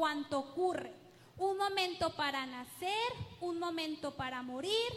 cuanto 0.00 0.38
ocurre. 0.38 0.94
Un 1.36 1.58
momento 1.58 2.16
para 2.16 2.46
nacer, 2.46 3.12
un 3.42 3.58
momento 3.58 4.14
para 4.14 4.40
morir, 4.40 4.90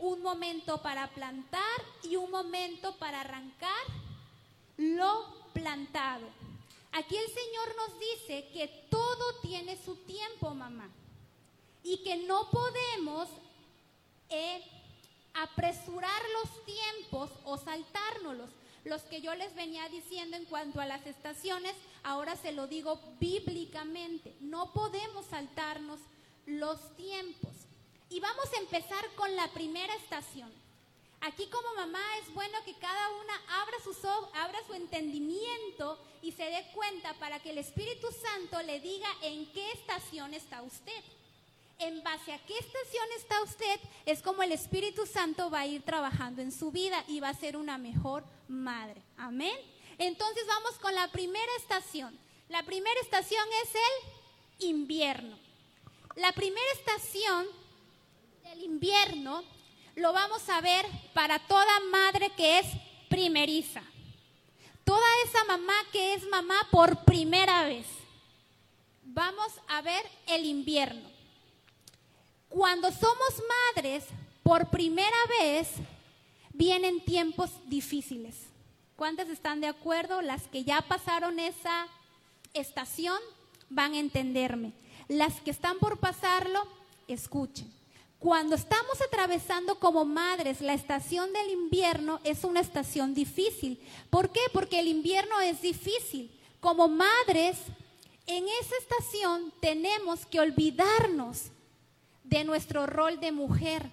un 0.00 0.20
momento 0.20 0.82
para 0.82 1.06
plantar 1.10 1.80
y 2.02 2.16
un 2.16 2.28
momento 2.28 2.96
para 2.96 3.20
arrancar 3.20 3.84
lo 4.76 5.32
plantado. 5.52 6.26
Aquí 6.90 7.16
el 7.16 7.28
Señor 7.28 7.76
nos 7.76 8.00
dice 8.00 8.48
que 8.52 8.66
todo 8.90 9.40
tiene 9.42 9.78
su 9.84 9.94
tiempo, 9.94 10.52
mamá, 10.52 10.88
y 11.84 11.98
que 11.98 12.16
no 12.16 12.50
podemos 12.50 13.28
eh, 14.28 14.60
apresurar 15.34 16.20
los 16.42 16.64
tiempos 16.64 17.30
o 17.44 17.58
saltárnoslos. 17.58 18.50
Los 18.82 19.02
que 19.02 19.20
yo 19.20 19.32
les 19.36 19.54
venía 19.54 19.88
diciendo 19.88 20.36
en 20.36 20.46
cuanto 20.46 20.80
a 20.80 20.86
las 20.86 21.06
estaciones, 21.06 21.76
ahora 22.02 22.36
se 22.36 22.52
lo 22.52 22.66
digo 22.66 23.00
bíblicamente. 23.20 24.36
No 24.40 24.72
podemos 24.72 25.26
saltarnos 25.26 26.00
los 26.46 26.96
tiempos. 26.96 27.52
Y 28.10 28.20
vamos 28.20 28.46
a 28.54 28.60
empezar 28.60 29.04
con 29.16 29.34
la 29.36 29.48
primera 29.48 29.94
estación. 29.94 30.50
Aquí 31.20 31.46
como 31.48 31.74
mamá 31.74 32.00
es 32.22 32.32
bueno 32.32 32.56
que 32.64 32.74
cada 32.74 33.10
una 33.10 33.34
abra, 33.62 33.76
sus 33.82 33.96
abra 34.04 34.58
su 34.66 34.74
entendimiento 34.74 35.98
y 36.22 36.32
se 36.32 36.44
dé 36.44 36.66
cuenta 36.74 37.12
para 37.14 37.40
que 37.40 37.50
el 37.50 37.58
Espíritu 37.58 38.06
Santo 38.12 38.62
le 38.62 38.80
diga 38.80 39.08
en 39.22 39.50
qué 39.52 39.72
estación 39.72 40.32
está 40.32 40.62
usted. 40.62 41.02
En 41.80 42.02
base 42.02 42.32
a 42.32 42.38
qué 42.44 42.58
estación 42.58 43.06
está 43.16 43.42
usted 43.42 43.80
es 44.04 44.20
como 44.22 44.42
el 44.42 44.52
Espíritu 44.52 45.06
Santo 45.06 45.50
va 45.50 45.60
a 45.60 45.66
ir 45.66 45.82
trabajando 45.82 46.42
en 46.42 46.50
su 46.50 46.72
vida 46.72 47.04
y 47.06 47.20
va 47.20 47.28
a 47.28 47.34
ser 47.34 47.56
una 47.56 47.78
mejor 47.78 48.24
madre. 48.48 49.00
Amén. 49.16 49.56
Entonces 49.98 50.46
vamos 50.46 50.78
con 50.80 50.94
la 50.94 51.08
primera 51.08 51.52
estación. 51.58 52.16
La 52.48 52.62
primera 52.62 52.98
estación 53.00 53.44
es 53.64 53.70
el 53.74 54.68
invierno. 54.68 55.36
La 56.16 56.32
primera 56.32 56.72
estación 56.74 57.46
del 58.44 58.62
invierno 58.62 59.44
lo 59.96 60.12
vamos 60.12 60.48
a 60.48 60.60
ver 60.60 60.86
para 61.12 61.38
toda 61.40 61.80
madre 61.90 62.30
que 62.36 62.60
es 62.60 62.66
primeriza. 63.08 63.82
Toda 64.84 65.06
esa 65.26 65.44
mamá 65.44 65.74
que 65.92 66.14
es 66.14 66.26
mamá 66.28 66.56
por 66.70 67.04
primera 67.04 67.64
vez. 67.64 67.86
Vamos 69.02 69.52
a 69.66 69.82
ver 69.82 70.02
el 70.26 70.46
invierno. 70.46 71.10
Cuando 72.48 72.90
somos 72.90 73.42
madres 73.74 74.04
por 74.42 74.70
primera 74.70 75.16
vez, 75.40 75.68
vienen 76.54 77.04
tiempos 77.04 77.50
difíciles. 77.66 78.36
¿Cuántas 78.98 79.28
están 79.28 79.60
de 79.60 79.68
acuerdo? 79.68 80.22
Las 80.22 80.48
que 80.48 80.64
ya 80.64 80.82
pasaron 80.82 81.38
esa 81.38 81.86
estación 82.52 83.16
van 83.70 83.94
a 83.94 84.00
entenderme. 84.00 84.72
Las 85.06 85.40
que 85.40 85.52
están 85.52 85.78
por 85.78 86.00
pasarlo, 86.00 86.66
escuchen. 87.06 87.72
Cuando 88.18 88.56
estamos 88.56 89.00
atravesando 89.00 89.78
como 89.78 90.04
madres 90.04 90.60
la 90.60 90.74
estación 90.74 91.32
del 91.32 91.48
invierno 91.50 92.18
es 92.24 92.42
una 92.42 92.58
estación 92.58 93.14
difícil. 93.14 93.80
¿Por 94.10 94.32
qué? 94.32 94.40
Porque 94.52 94.80
el 94.80 94.88
invierno 94.88 95.40
es 95.42 95.62
difícil. 95.62 96.36
Como 96.58 96.88
madres, 96.88 97.56
en 98.26 98.46
esa 98.48 98.74
estación 98.80 99.52
tenemos 99.60 100.26
que 100.26 100.40
olvidarnos 100.40 101.52
de 102.24 102.42
nuestro 102.42 102.84
rol 102.88 103.20
de 103.20 103.30
mujer. 103.30 103.92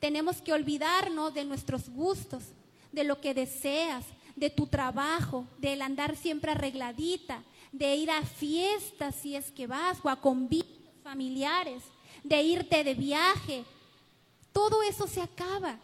Tenemos 0.00 0.42
que 0.42 0.52
olvidarnos 0.52 1.32
de 1.32 1.44
nuestros 1.44 1.88
gustos, 1.88 2.42
de 2.90 3.04
lo 3.04 3.20
que 3.20 3.32
deseas, 3.32 4.04
de 4.36 4.50
tu 4.50 4.66
trabajo, 4.66 5.46
del 5.58 5.82
andar 5.82 6.16
siempre 6.16 6.52
arregladita, 6.52 7.42
de 7.72 7.96
ir 7.96 8.10
a 8.10 8.22
fiestas 8.22 9.16
si 9.16 9.36
es 9.36 9.50
que 9.50 9.66
vas 9.66 9.98
o 10.02 10.08
a 10.08 10.20
convivios 10.20 10.68
familiares 11.02 11.82
de 12.24 12.42
irte 12.42 12.82
de 12.82 12.94
viaje. 12.94 13.64
Todo 14.52 14.82
eso 14.82 15.06
se 15.06 15.20
acaba. 15.20 15.78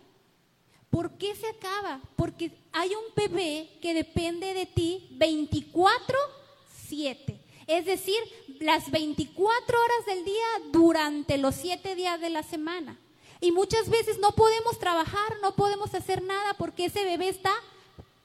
¿Por 0.88 1.12
qué 1.18 1.36
se 1.36 1.46
acaba? 1.46 2.00
Porque 2.16 2.50
hay 2.72 2.90
un 2.90 3.14
bebé 3.14 3.70
que 3.80 3.94
depende 3.94 4.52
de 4.54 4.66
ti 4.66 5.06
24/7. 5.12 7.38
Es 7.68 7.86
decir, 7.86 8.18
las 8.58 8.90
24 8.90 9.78
horas 9.78 10.06
del 10.06 10.24
día 10.24 10.48
durante 10.72 11.38
los 11.38 11.54
7 11.54 11.94
días 11.94 12.20
de 12.20 12.30
la 12.30 12.42
semana. 12.42 12.98
Y 13.40 13.52
muchas 13.52 13.88
veces 13.88 14.18
no 14.18 14.32
podemos 14.32 14.80
trabajar, 14.80 15.36
no 15.40 15.54
podemos 15.54 15.94
hacer 15.94 16.20
nada 16.22 16.54
porque 16.54 16.86
ese 16.86 17.04
bebé 17.04 17.28
está 17.28 17.52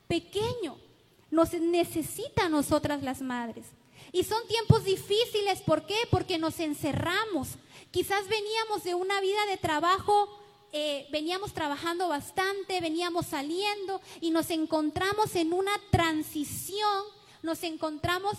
pequeño. 0.07 0.77
Nos 1.31 1.53
necesita 1.53 2.45
a 2.45 2.49
nosotras 2.49 3.03
las 3.03 3.21
madres. 3.21 3.65
Y 4.11 4.23
son 4.23 4.47
tiempos 4.47 4.85
difíciles, 4.85 5.61
¿por 5.61 5.85
qué? 5.85 5.97
Porque 6.09 6.37
nos 6.37 6.59
encerramos, 6.59 7.57
Quizás 7.95 8.27
veníamos 8.27 8.83
de 8.83 8.93
una 8.93 9.21
vida 9.21 9.45
de 9.45 9.55
trabajo, 9.55 10.27
eh, 10.73 11.07
veníamos 11.13 11.53
trabajando 11.53 12.09
bastante, 12.09 12.81
veníamos 12.81 13.27
saliendo 13.27 14.01
y 14.19 14.31
nos 14.31 14.49
encontramos 14.49 15.33
en 15.37 15.53
una 15.53 15.71
transición, 15.91 17.05
nos 17.41 17.63
encontramos 17.63 18.35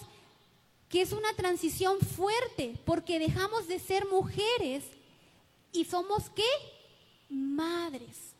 que 0.90 1.00
es 1.00 1.12
una 1.12 1.32
transición 1.36 1.98
fuerte, 2.00 2.78
porque 2.84 3.18
dejamos 3.18 3.66
de 3.66 3.78
ser 3.78 4.06
mujeres 4.08 4.84
y 5.72 5.86
somos 5.86 6.28
qué? 6.28 6.44
Madres. 7.30 8.34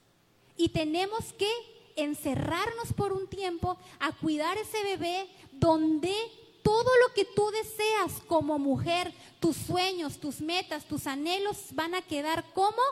Y 0.59 0.69
tenemos 0.69 1.33
que 1.33 1.51
encerrarnos 1.97 2.93
por 2.95 3.13
un 3.13 3.27
tiempo 3.29 3.77
a 3.99 4.13
cuidar 4.13 4.57
ese 4.59 4.83
bebé 4.85 5.29
donde 5.53 6.15
todo 6.63 6.91
lo 7.07 7.15
que 7.15 7.25
tú 7.25 7.49
deseas 7.51 8.21
como 8.27 8.59
mujer, 8.59 9.13
tus 9.41 9.57
sueños, 9.57 10.19
tus 10.19 10.41
metas, 10.41 10.85
tus 10.85 11.07
anhelos 11.07 11.69
van 11.73 11.95
a 11.95 12.03
quedar 12.03 12.45
como 12.53 12.83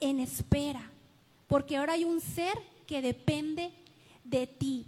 en 0.00 0.20
espera, 0.20 0.90
porque 1.46 1.76
ahora 1.76 1.94
hay 1.94 2.04
un 2.04 2.20
ser 2.20 2.58
que 2.86 3.00
depende 3.00 3.72
de 4.24 4.46
ti. 4.46 4.86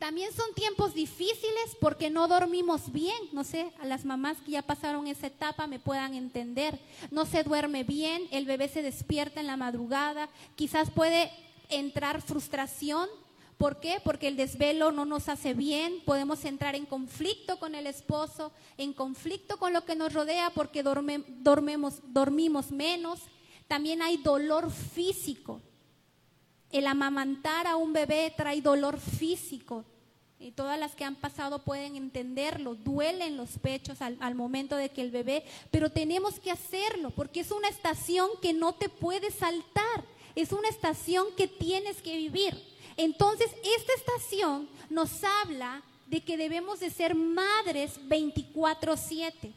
También 0.00 0.32
son 0.32 0.54
tiempos 0.54 0.94
difíciles 0.94 1.76
porque 1.78 2.08
no 2.08 2.26
dormimos 2.26 2.90
bien. 2.90 3.18
No 3.32 3.44
sé, 3.44 3.70
a 3.80 3.84
las 3.84 4.06
mamás 4.06 4.38
que 4.38 4.52
ya 4.52 4.62
pasaron 4.62 5.06
esa 5.06 5.26
etapa 5.26 5.66
me 5.66 5.78
puedan 5.78 6.14
entender. 6.14 6.80
No 7.10 7.26
se 7.26 7.42
duerme 7.42 7.84
bien, 7.84 8.26
el 8.30 8.46
bebé 8.46 8.68
se 8.68 8.80
despierta 8.80 9.40
en 9.40 9.46
la 9.46 9.58
madrugada, 9.58 10.30
quizás 10.56 10.90
puede 10.90 11.30
entrar 11.70 12.22
frustración 12.22 13.08
¿Por 13.60 13.78
qué? 13.78 14.00
Porque 14.02 14.26
el 14.26 14.38
desvelo 14.38 14.90
no 14.90 15.04
nos 15.04 15.28
hace 15.28 15.52
bien, 15.52 16.00
podemos 16.06 16.46
entrar 16.46 16.74
en 16.74 16.86
conflicto 16.86 17.58
con 17.58 17.74
el 17.74 17.86
esposo, 17.86 18.52
en 18.78 18.94
conflicto 18.94 19.58
con 19.58 19.74
lo 19.74 19.84
que 19.84 19.94
nos 19.94 20.14
rodea 20.14 20.48
porque 20.48 20.82
dormimos 20.82 22.70
menos. 22.72 23.20
También 23.68 24.00
hay 24.00 24.16
dolor 24.16 24.70
físico. 24.70 25.60
El 26.72 26.86
amamantar 26.86 27.66
a 27.66 27.76
un 27.76 27.92
bebé 27.92 28.32
trae 28.34 28.62
dolor 28.62 28.98
físico. 28.98 29.84
Y 30.38 30.52
todas 30.52 30.78
las 30.78 30.94
que 30.94 31.04
han 31.04 31.16
pasado 31.16 31.58
pueden 31.58 31.96
entenderlo. 31.96 32.76
Duelen 32.76 33.36
los 33.36 33.58
pechos 33.58 34.00
al, 34.00 34.16
al 34.20 34.34
momento 34.34 34.74
de 34.74 34.88
que 34.88 35.02
el 35.02 35.10
bebé, 35.10 35.44
pero 35.70 35.90
tenemos 35.90 36.40
que 36.40 36.50
hacerlo 36.50 37.10
porque 37.10 37.40
es 37.40 37.50
una 37.50 37.68
estación 37.68 38.30
que 38.40 38.54
no 38.54 38.72
te 38.72 38.88
puedes 38.88 39.34
saltar. 39.34 40.06
Es 40.34 40.52
una 40.52 40.68
estación 40.68 41.26
que 41.36 41.48
tienes 41.48 42.02
que 42.02 42.16
vivir. 42.16 42.60
Entonces, 42.96 43.50
esta 43.76 43.92
estación 43.94 44.68
nos 44.88 45.24
habla 45.24 45.82
de 46.06 46.20
que 46.22 46.36
debemos 46.36 46.80
de 46.80 46.90
ser 46.90 47.14
madres 47.14 48.00
24/7 48.08 49.52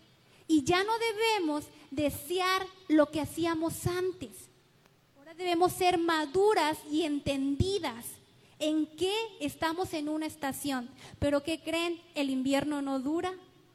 y 0.48 0.64
ya 0.64 0.84
no 0.84 0.94
debemos 1.00 1.66
desear 1.90 2.66
lo 2.88 3.10
que 3.10 3.22
hacíamos 3.22 3.88
antes. 3.88 4.32
Ahora 5.18 5.34
debemos 5.34 5.74
ser 5.74 5.98
maduras 5.98 6.78
y 6.92 7.04
entendidas 7.04 8.06
en 8.60 8.86
que 8.86 9.14
estamos 9.40 9.94
en 9.94 10.10
una 10.10 10.26
estación. 10.26 10.90
Pero 11.20 11.44
¿qué 11.44 11.62
creen? 11.62 12.02
El 12.16 12.30
invierno 12.30 12.82
no 12.82 13.00
dura 13.00 13.34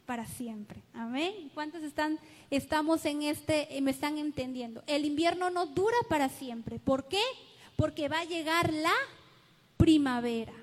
para 0.08 0.24
siempre. 0.24 0.80
Amén. 0.94 1.50
¿Cuántos 1.52 1.82
están 1.82 2.18
estamos 2.48 3.04
en 3.04 3.20
este 3.20 3.68
me 3.82 3.90
están 3.90 4.16
entendiendo? 4.16 4.82
El 4.86 5.04
invierno 5.04 5.50
no 5.50 5.66
dura 5.66 5.98
para 6.08 6.30
siempre. 6.30 6.78
¿Por 6.78 7.08
qué? 7.08 7.20
Porque 7.76 8.08
va 8.08 8.20
a 8.20 8.24
llegar 8.24 8.72
la 8.72 8.94
primavera. 9.76 10.54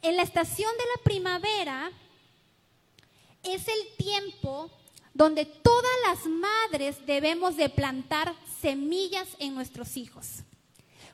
En 0.00 0.16
la 0.16 0.22
estación 0.22 0.70
de 0.78 0.84
la 0.96 1.04
primavera 1.04 1.92
es 3.42 3.68
el 3.68 3.96
tiempo 3.98 4.70
donde 5.12 5.44
todas 5.44 5.92
las 6.06 6.24
madres 6.24 7.04
debemos 7.04 7.58
de 7.58 7.68
plantar 7.68 8.34
semillas 8.62 9.28
en 9.40 9.54
nuestros 9.54 9.98
hijos. 9.98 10.38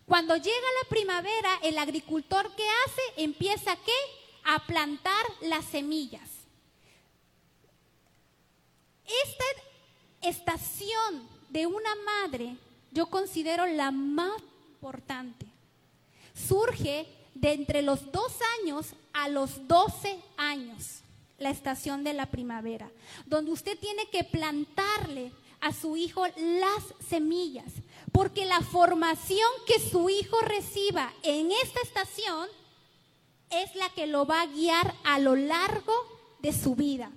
Cuando 0.07 0.37
llega 0.37 0.79
la 0.85 0.89
primavera, 0.89 1.59
el 1.65 1.79
agricultor 1.79 2.55
¿qué 2.55 2.67
hace? 2.87 3.25
Empieza 3.25 3.75
¿qué? 3.75 3.93
A 4.45 4.65
plantar 4.67 5.25
las 5.41 5.65
semillas. 5.65 6.40
Esta 9.25 9.45
estación 10.23 11.29
de 11.49 11.67
una 11.67 11.95
madre 12.05 12.57
yo 12.93 13.07
considero 13.07 13.67
la 13.67 13.91
más 13.91 14.41
importante 14.73 15.47
surge 16.35 17.07
de 17.35 17.53
entre 17.53 17.83
los 17.83 18.11
dos 18.13 18.33
años 18.61 18.95
a 19.13 19.29
los 19.29 19.67
doce 19.69 20.21
años. 20.37 21.03
la 21.39 21.49
estación 21.49 22.05
de 22.05 22.13
la 22.13 22.27
primavera, 22.27 22.91
donde 23.25 23.51
usted 23.51 23.79
tiene 23.79 24.07
que 24.11 24.25
plantarle 24.25 25.33
a 25.63 25.73
su 25.73 25.97
hijo 25.97 26.27
las 26.37 27.09
semillas, 27.09 27.73
porque 28.13 28.45
la 28.45 28.61
formación 28.61 29.49
que 29.67 29.81
su 29.81 30.11
hijo 30.11 30.39
reciba 30.43 31.11
en 31.23 31.51
esta 31.51 31.81
estación 31.81 32.47
es 33.49 33.75
la 33.75 33.89
que 33.95 34.07
lo 34.07 34.27
va 34.27 34.43
a 34.43 34.47
guiar 34.47 34.95
a 35.03 35.19
lo 35.19 35.35
largo 35.35 35.95
de 36.41 36.53
su 36.53 36.75
vida. 36.75 37.11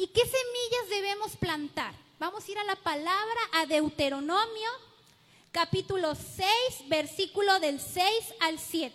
¿Y 0.00 0.06
qué 0.06 0.20
semillas 0.20 0.90
debemos 0.90 1.36
plantar? 1.36 1.92
Vamos 2.20 2.46
a 2.46 2.50
ir 2.52 2.56
a 2.56 2.62
la 2.62 2.76
palabra, 2.76 3.40
a 3.54 3.66
Deuteronomio, 3.66 4.70
capítulo 5.50 6.14
6, 6.14 6.88
versículo 6.88 7.58
del 7.58 7.80
6 7.80 8.06
al 8.38 8.60
7. 8.60 8.94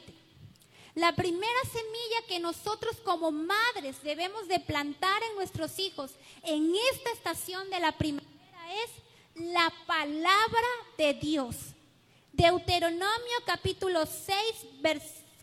La 0.96 1.14
primera 1.14 1.62
semilla 1.66 2.28
que 2.30 2.40
nosotros 2.40 2.96
como 3.04 3.32
madres 3.32 4.02
debemos 4.02 4.48
de 4.48 4.62
plantar 4.62 5.22
en 5.24 5.36
nuestros 5.36 5.78
hijos 5.78 6.12
en 6.44 6.74
esta 6.94 7.12
estación 7.12 7.70
de 7.70 7.82
la 7.82 7.92
primavera 7.98 8.74
es 8.86 9.44
la 9.52 9.74
palabra 9.86 10.70
de 10.98 11.16
Dios. 11.16 11.58
Deuteronomio 12.32 13.38
capítulo 13.46 14.06
6, 14.06 14.38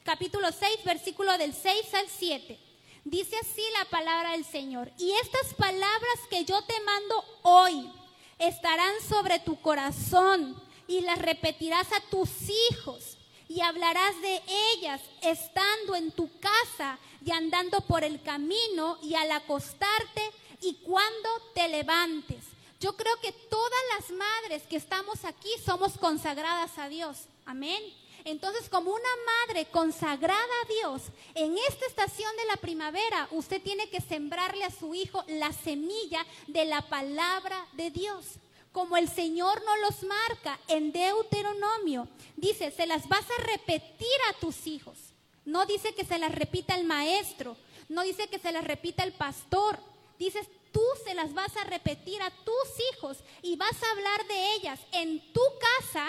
capítulo 0.05 0.53
6, 0.53 0.85
versículo 0.87 1.37
del 1.37 1.53
6 1.53 1.93
al 1.93 2.09
7. 2.09 2.70
Dice 3.11 3.35
así 3.43 3.63
la 3.77 3.87
palabra 3.87 4.31
del 4.31 4.45
Señor. 4.45 4.93
Y 4.97 5.11
estas 5.11 5.53
palabras 5.55 6.21
que 6.31 6.45
yo 6.45 6.63
te 6.63 6.81
mando 6.83 7.25
hoy 7.43 7.93
estarán 8.39 8.95
sobre 9.01 9.41
tu 9.41 9.61
corazón 9.61 10.55
y 10.87 11.01
las 11.01 11.19
repetirás 11.19 11.89
a 11.93 12.01
tus 12.09 12.31
hijos 12.71 13.17
y 13.49 13.63
hablarás 13.63 14.15
de 14.23 14.41
ellas 14.75 15.01
estando 15.23 15.97
en 15.97 16.13
tu 16.13 16.31
casa 16.39 17.01
y 17.27 17.33
andando 17.33 17.81
por 17.81 18.05
el 18.05 18.23
camino 18.23 18.97
y 19.03 19.17
al 19.17 19.33
acostarte 19.33 20.23
y 20.61 20.75
cuando 20.75 21.29
te 21.53 21.69
levantes. 21.69 22.45
Yo 22.79 22.97
creo 22.97 23.17
que 23.21 23.33
todas 23.33 23.81
las 23.99 24.11
madres 24.17 24.63
que 24.69 24.77
estamos 24.77 25.25
aquí 25.25 25.51
somos 25.67 25.99
consagradas 25.99 26.79
a 26.79 26.89
Dios. 26.89 27.25
Amén. 27.45 27.83
Entonces, 28.25 28.69
como 28.69 28.91
una 28.91 29.09
madre 29.47 29.67
consagrada 29.67 30.41
a 30.41 30.69
Dios, 30.69 31.03
en 31.35 31.57
esta 31.69 31.87
estación 31.87 32.31
de 32.37 32.45
la 32.47 32.57
primavera, 32.57 33.29
usted 33.31 33.63
tiene 33.63 33.89
que 33.89 34.01
sembrarle 34.01 34.65
a 34.65 34.71
su 34.71 34.95
hijo 34.95 35.25
la 35.29 35.53
semilla 35.53 36.27
de 36.47 36.65
la 36.65 36.83
palabra 36.83 37.67
de 37.73 37.91
Dios. 37.91 38.39
Como 38.73 38.97
el 38.97 39.09
Señor 39.09 39.63
no 39.65 39.77
los 39.79 40.03
marca 40.05 40.59
en 40.69 40.93
Deuteronomio, 40.93 42.09
dice, 42.37 42.71
se 42.71 42.87
las 42.87 43.09
vas 43.09 43.25
a 43.31 43.43
repetir 43.43 44.09
a 44.29 44.35
tus 44.35 44.67
hijos. 44.67 44.97
No 45.45 45.67
dice 45.67 45.95
que 45.95 46.05
se 46.05 46.19
las 46.19 46.33
repita 46.33 46.77
el 46.77 46.85
maestro, 46.85 47.57
no 47.89 48.03
dice 48.03 48.29
que 48.29 48.39
se 48.39 48.53
las 48.53 48.65
repita 48.65 49.03
el 49.03 49.13
pastor. 49.13 49.79
Dices, 50.19 50.47
tú 50.71 50.83
se 51.05 51.15
las 51.15 51.35
vas 51.35 51.57
a 51.57 51.65
repetir 51.65 52.23
a 52.23 52.31
tus 52.31 52.69
hijos 52.93 53.19
y 53.43 53.57
vas 53.57 53.83
a 53.83 53.91
hablar 53.91 54.27
de 54.27 54.55
ellas 54.55 54.79
en 54.93 55.33
tu 55.33 55.43
casa 55.59 56.07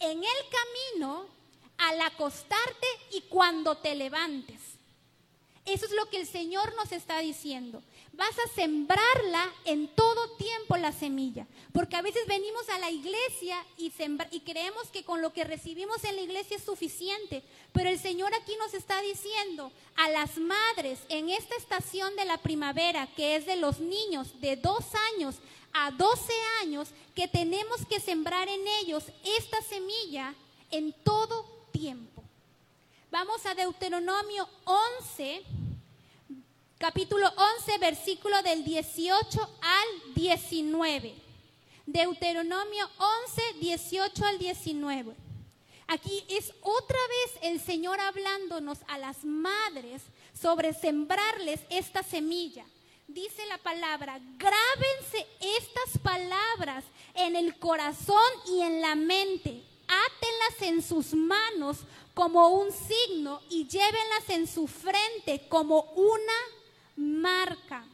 en 0.00 0.18
el 0.18 0.94
camino, 0.94 1.26
al 1.78 2.00
acostarte 2.00 2.86
y 3.12 3.22
cuando 3.22 3.76
te 3.76 3.94
levantes. 3.94 4.60
Eso 5.64 5.86
es 5.86 5.92
lo 5.92 6.08
que 6.08 6.20
el 6.20 6.26
Señor 6.26 6.74
nos 6.76 6.92
está 6.92 7.18
diciendo. 7.18 7.82
Vas 8.16 8.38
a 8.38 8.54
sembrarla 8.54 9.52
en 9.66 9.88
todo 9.88 10.36
tiempo 10.36 10.78
la 10.78 10.90
semilla. 10.90 11.46
Porque 11.72 11.96
a 11.96 12.02
veces 12.02 12.26
venimos 12.26 12.66
a 12.70 12.78
la 12.78 12.90
iglesia 12.90 13.62
y, 13.76 13.92
y, 14.30 14.40
creemos 14.40 14.88
que 14.90 15.04
con 15.04 15.20
lo 15.20 15.34
que 15.34 15.44
recibimos 15.44 16.02
en 16.04 16.16
la 16.16 16.22
iglesia 16.22 16.56
es 16.56 16.64
suficiente. 16.64 17.42
Pero 17.74 17.90
el 17.90 17.98
Señor 17.98 18.32
aquí 18.34 18.52
nos 18.58 18.72
está 18.72 19.02
diciendo 19.02 19.70
a 19.96 20.08
las 20.08 20.38
madres 20.38 21.00
en 21.10 21.28
esta 21.28 21.56
estación 21.56 22.16
de 22.16 22.24
la 22.24 22.38
primavera, 22.38 23.06
que 23.14 23.36
es 23.36 23.44
de 23.44 23.56
los 23.56 23.80
niños 23.80 24.40
de 24.40 24.56
dos 24.56 24.84
años 25.14 25.36
a 25.74 25.90
12 25.90 26.32
años 26.62 26.88
que 27.14 27.28
tenemos 27.28 27.84
que 27.84 28.00
sembrar 28.00 28.48
en 28.48 28.66
ellos 28.80 29.04
esta 29.38 29.60
semilla 29.60 30.34
en 30.70 30.94
todo 31.04 31.44
tiempo. 31.70 32.22
Vamos 33.10 33.44
a 33.44 33.54
Deuteronomio 33.54 34.48
11, 34.64 35.44
capítulo 36.78 37.26
11, 37.58 37.78
versículo 37.78 38.42
del 38.42 38.64
18 38.64 39.40
al 39.40 40.14
19. 40.14 41.14
Deuteronomio 41.86 42.90
11, 43.26 43.42
18 43.60 44.24
al 44.24 44.38
19. 44.38 45.14
Aquí 45.88 46.24
es 46.28 46.52
otra 46.62 46.98
vez 47.08 47.38
el 47.42 47.60
Señor 47.60 48.00
hablándonos 48.00 48.78
a 48.88 48.98
las 48.98 49.24
madres 49.24 50.02
sobre 50.34 50.74
sembrarles 50.74 51.60
esta 51.70 52.02
semilla 52.02 52.64
dice 53.08 53.46
la 53.46 53.58
palabra, 53.58 54.20
grábense 54.36 55.26
estas 55.40 56.02
palabras 56.02 56.84
en 57.14 57.36
el 57.36 57.58
corazón 57.58 58.16
y 58.46 58.60
en 58.62 58.80
la 58.80 58.94
mente, 58.94 59.62
átenlas 59.86 60.62
en 60.62 60.82
sus 60.82 61.14
manos 61.14 61.78
como 62.14 62.48
un 62.48 62.70
signo 62.72 63.40
y 63.50 63.66
llévenlas 63.68 64.28
en 64.28 64.46
su 64.46 64.66
frente 64.66 65.46
como 65.48 65.82
una 65.94 66.32
marca. 66.96 67.84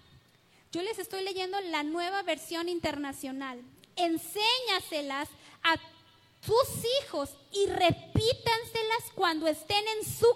Yo 0.73 0.83
les 0.83 0.99
estoy 0.99 1.23
leyendo 1.23 1.61
la 1.61 1.83
nueva 1.83 2.23
versión 2.23 2.69
internacional. 2.69 3.63
Enséñaselas 3.97 5.29
a 5.63 5.77
tus 6.45 6.85
hijos 7.03 7.31
y 7.53 7.67
repítanselas 7.67 9.13
cuando 9.15 9.47
estén 9.47 9.85
en 9.99 10.05
su 10.05 10.27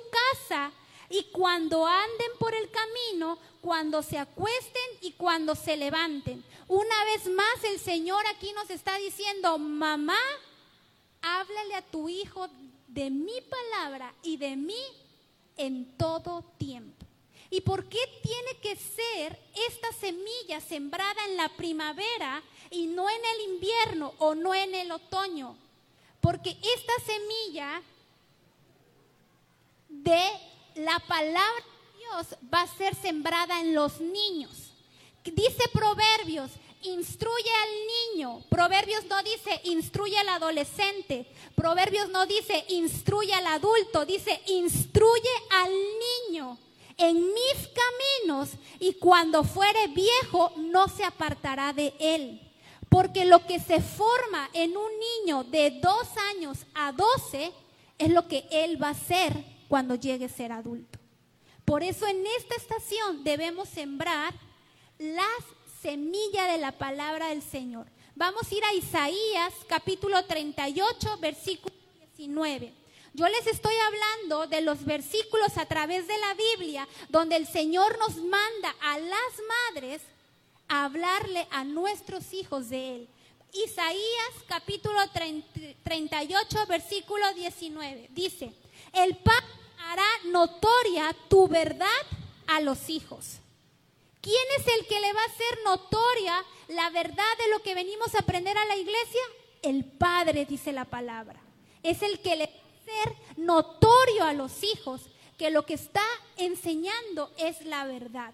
casa 0.42 0.72
y 1.08 1.24
cuando 1.32 1.86
anden 1.86 2.30
por 2.38 2.54
el 2.54 2.70
camino, 2.70 3.38
cuando 3.60 4.02
se 4.02 4.18
acuesten 4.18 4.82
y 5.00 5.12
cuando 5.12 5.54
se 5.54 5.76
levanten. 5.76 6.44
Una 6.68 7.04
vez 7.04 7.28
más 7.28 7.64
el 7.64 7.78
Señor 7.78 8.24
aquí 8.26 8.52
nos 8.52 8.70
está 8.70 8.96
diciendo, 8.98 9.58
mamá, 9.58 10.18
háblale 11.22 11.74
a 11.76 11.82
tu 11.82 12.08
hijo 12.08 12.48
de 12.88 13.10
mi 13.10 13.40
palabra 13.42 14.14
y 14.22 14.36
de 14.36 14.56
mí 14.56 14.82
en 15.56 15.96
todo 15.96 16.42
tiempo. 16.58 17.05
¿Y 17.50 17.60
por 17.60 17.88
qué 17.88 17.98
tiene 18.22 18.60
que 18.60 18.76
ser 18.76 19.38
esta 19.68 19.92
semilla 19.92 20.60
sembrada 20.60 21.24
en 21.26 21.36
la 21.36 21.48
primavera 21.50 22.42
y 22.70 22.86
no 22.86 23.08
en 23.08 23.24
el 23.24 23.52
invierno 23.52 24.14
o 24.18 24.34
no 24.34 24.54
en 24.54 24.74
el 24.74 24.90
otoño? 24.90 25.56
Porque 26.20 26.50
esta 26.50 26.92
semilla 27.04 27.82
de 29.88 30.30
la 30.76 30.98
palabra 31.00 31.64
de 31.64 31.98
Dios 31.98 32.38
va 32.52 32.62
a 32.62 32.76
ser 32.76 32.94
sembrada 32.94 33.60
en 33.60 33.74
los 33.74 34.00
niños. 34.00 34.72
Dice 35.24 35.68
Proverbios, 35.72 36.50
instruye 36.82 37.50
al 37.50 38.14
niño. 38.14 38.42
Proverbios 38.48 39.04
no 39.06 39.22
dice 39.22 39.60
instruye 39.64 40.16
al 40.18 40.28
adolescente. 40.28 41.26
Proverbios 41.54 42.08
no 42.10 42.26
dice 42.26 42.64
instruye 42.68 43.32
al 43.34 43.46
adulto. 43.46 44.04
Dice 44.06 44.40
instruye 44.46 45.30
al 45.50 45.75
en 46.96 47.16
mis 47.16 47.68
caminos 48.24 48.50
y 48.78 48.94
cuando 48.94 49.44
fuere 49.44 49.88
viejo 49.88 50.52
no 50.56 50.88
se 50.88 51.04
apartará 51.04 51.72
de 51.72 51.94
él. 51.98 52.42
Porque 52.88 53.24
lo 53.24 53.44
que 53.46 53.58
se 53.60 53.80
forma 53.80 54.48
en 54.52 54.76
un 54.76 54.90
niño 54.98 55.44
de 55.44 55.70
dos 55.82 56.08
años 56.34 56.66
a 56.74 56.92
doce 56.92 57.52
es 57.98 58.10
lo 58.10 58.28
que 58.28 58.46
él 58.50 58.82
va 58.82 58.90
a 58.90 58.94
ser 58.94 59.32
cuando 59.68 59.94
llegue 59.96 60.26
a 60.26 60.30
ser 60.30 60.52
adulto. 60.52 60.98
Por 61.64 61.82
eso 61.82 62.06
en 62.06 62.24
esta 62.38 62.54
estación 62.54 63.24
debemos 63.24 63.68
sembrar 63.68 64.32
las 64.98 65.26
semillas 65.82 66.52
de 66.52 66.58
la 66.58 66.72
palabra 66.72 67.28
del 67.28 67.42
Señor. 67.42 67.86
Vamos 68.14 68.50
a 68.50 68.54
ir 68.54 68.64
a 68.64 68.72
Isaías 68.72 69.52
capítulo 69.68 70.24
38, 70.24 71.18
versículo 71.20 71.74
19. 72.16 72.85
Yo 73.16 73.26
les 73.28 73.46
estoy 73.46 73.72
hablando 73.74 74.46
de 74.46 74.60
los 74.60 74.84
versículos 74.84 75.56
a 75.56 75.64
través 75.64 76.06
de 76.06 76.18
la 76.18 76.34
Biblia 76.34 76.86
donde 77.08 77.36
el 77.36 77.46
Señor 77.46 77.98
nos 77.98 78.16
manda 78.16 78.76
a 78.78 78.98
las 78.98 79.72
madres 79.72 80.02
a 80.68 80.84
hablarle 80.84 81.48
a 81.50 81.64
nuestros 81.64 82.34
hijos 82.34 82.68
de 82.68 82.96
Él. 82.96 83.08
Isaías 83.54 84.32
capítulo 84.46 84.98
38, 85.82 86.66
versículo 86.68 87.32
19. 87.32 88.08
Dice, 88.10 88.52
el 88.92 89.16
Padre 89.16 89.46
hará 89.78 90.08
notoria 90.26 91.16
tu 91.30 91.48
verdad 91.48 91.86
a 92.46 92.60
los 92.60 92.90
hijos. 92.90 93.38
¿Quién 94.20 94.44
es 94.58 94.66
el 94.78 94.86
que 94.86 95.00
le 95.00 95.12
va 95.14 95.22
a 95.22 95.32
hacer 95.32 95.58
notoria 95.64 96.44
la 96.68 96.90
verdad 96.90 97.38
de 97.38 97.48
lo 97.48 97.62
que 97.62 97.74
venimos 97.74 98.14
a 98.14 98.18
aprender 98.18 98.58
a 98.58 98.66
la 98.66 98.76
iglesia? 98.76 99.22
El 99.62 99.86
Padre, 99.86 100.44
dice 100.44 100.70
la 100.70 100.84
palabra. 100.84 101.40
Es 101.82 102.02
el 102.02 102.20
que 102.20 102.36
le 102.36 102.65
hacer 102.86 103.16
notorio 103.36 104.24
a 104.24 104.32
los 104.32 104.62
hijos 104.62 105.02
que 105.38 105.50
lo 105.50 105.66
que 105.66 105.74
está 105.74 106.04
enseñando 106.36 107.30
es 107.36 107.64
la 107.64 107.84
verdad. 107.84 108.32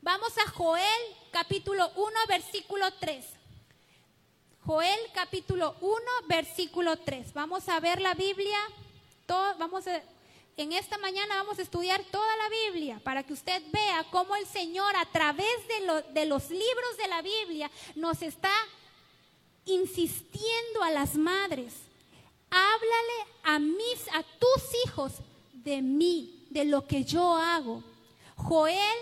Vamos 0.00 0.32
a 0.38 0.50
Joel 0.50 0.82
capítulo 1.30 1.90
1, 1.94 2.10
versículo 2.28 2.86
3. 2.94 3.24
Joel 4.64 4.98
capítulo 5.14 5.76
1, 5.80 6.00
versículo 6.28 6.96
3. 6.96 7.32
Vamos 7.34 7.68
a 7.68 7.78
ver 7.80 8.00
la 8.00 8.14
Biblia. 8.14 8.58
Vamos 9.58 9.86
a 9.86 10.02
en 10.56 10.72
esta 10.72 10.96
mañana 10.96 11.34
vamos 11.36 11.58
a 11.58 11.62
estudiar 11.62 12.02
toda 12.10 12.36
la 12.38 12.48
Biblia 12.48 12.98
para 13.04 13.22
que 13.22 13.34
usted 13.34 13.62
vea 13.70 14.06
cómo 14.10 14.36
el 14.36 14.46
Señor 14.46 14.96
a 14.96 15.04
través 15.04 15.46
de, 15.68 16.12
de 16.18 16.24
los 16.24 16.48
libros 16.48 16.96
de 16.96 17.08
la 17.08 17.20
Biblia 17.20 17.70
nos 17.94 18.22
está 18.22 18.54
insistiendo 19.66 20.82
a 20.82 20.90
las 20.90 21.14
madres. 21.16 21.74
Háblale 22.50 23.26
a 23.42 23.58
mis, 23.58 24.08
a 24.12 24.22
tus 24.38 24.62
hijos 24.84 25.12
de 25.52 25.82
mí, 25.82 26.46
de 26.50 26.64
lo 26.64 26.86
que 26.86 27.04
yo 27.04 27.36
hago. 27.36 27.82
Joel 28.36 28.98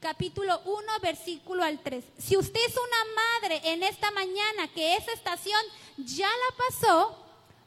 capítulo 0.00 0.60
1, 0.64 0.76
versículo 1.00 1.62
al 1.62 1.80
3. 1.80 2.04
Si 2.18 2.36
usted 2.36 2.60
es 2.66 2.74
una 2.74 3.14
madre 3.14 3.72
en 3.72 3.82
esta 3.82 4.10
mañana 4.10 4.68
que 4.74 4.96
esa 4.96 5.12
estación 5.12 5.60
ya 5.96 6.28
la 6.28 6.64
pasó, 6.68 7.16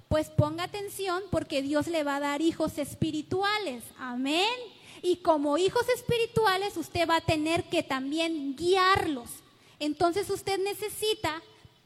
pues 0.09 0.29
ponga 0.29 0.65
atención 0.65 1.23
porque 1.31 1.61
Dios 1.61 1.87
le 1.87 2.03
va 2.03 2.17
a 2.17 2.19
dar 2.19 2.41
hijos 2.41 2.77
espirituales. 2.77 3.83
Amén. 3.97 4.53
Y 5.01 5.17
como 5.17 5.57
hijos 5.57 5.87
espirituales 5.89 6.77
usted 6.77 7.07
va 7.07 7.17
a 7.17 7.21
tener 7.21 7.63
que 7.69 7.83
también 7.83 8.55
guiarlos. 8.55 9.29
Entonces 9.79 10.29
usted 10.29 10.59
necesita 10.59 11.41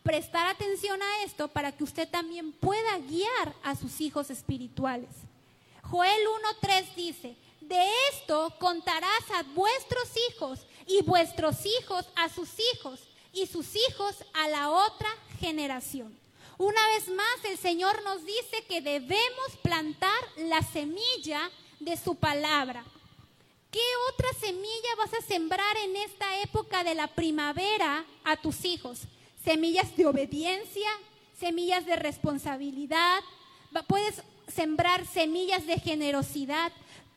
prestar 0.09 0.47
atención 0.47 0.99
a 1.03 1.23
esto 1.23 1.49
para 1.49 1.71
que 1.71 1.83
usted 1.83 2.09
también 2.09 2.51
pueda 2.51 2.97
guiar 2.97 3.53
a 3.61 3.75
sus 3.75 4.01
hijos 4.01 4.31
espirituales. 4.31 5.11
Joel 5.83 6.19
1.3 6.63 6.95
dice, 6.95 7.35
de 7.61 7.85
esto 8.11 8.51
contarás 8.59 9.29
a 9.35 9.43
vuestros 9.53 10.09
hijos 10.31 10.61
y 10.87 11.03
vuestros 11.03 11.57
hijos 11.63 12.07
a 12.15 12.27
sus 12.27 12.49
hijos 12.73 13.01
y 13.33 13.45
sus 13.45 13.75
hijos 13.75 14.15
a 14.33 14.47
la 14.47 14.71
otra 14.71 15.09
generación. 15.39 16.17
Una 16.57 16.87
vez 16.87 17.07
más 17.09 17.45
el 17.47 17.59
Señor 17.59 18.01
nos 18.03 18.25
dice 18.25 18.65
que 18.67 18.81
debemos 18.81 19.57
plantar 19.61 20.23
la 20.37 20.63
semilla 20.63 21.51
de 21.79 21.95
su 21.97 22.15
palabra. 22.15 22.83
¿Qué 23.69 23.85
otra 24.11 24.29
semilla 24.39 24.95
vas 24.97 25.13
a 25.13 25.21
sembrar 25.21 25.77
en 25.77 25.97
esta 25.97 26.41
época 26.41 26.83
de 26.83 26.95
la 26.95 27.05
primavera 27.09 28.07
a 28.23 28.37
tus 28.37 28.65
hijos? 28.65 29.01
Semillas 29.43 29.96
de 29.96 30.05
obediencia, 30.05 30.89
semillas 31.39 31.86
de 31.86 31.96
responsabilidad, 31.96 33.19
puedes 33.88 34.24
sembrar 34.48 35.05
semillas 35.05 35.65
de 35.65 35.79
generosidad, 35.79 36.72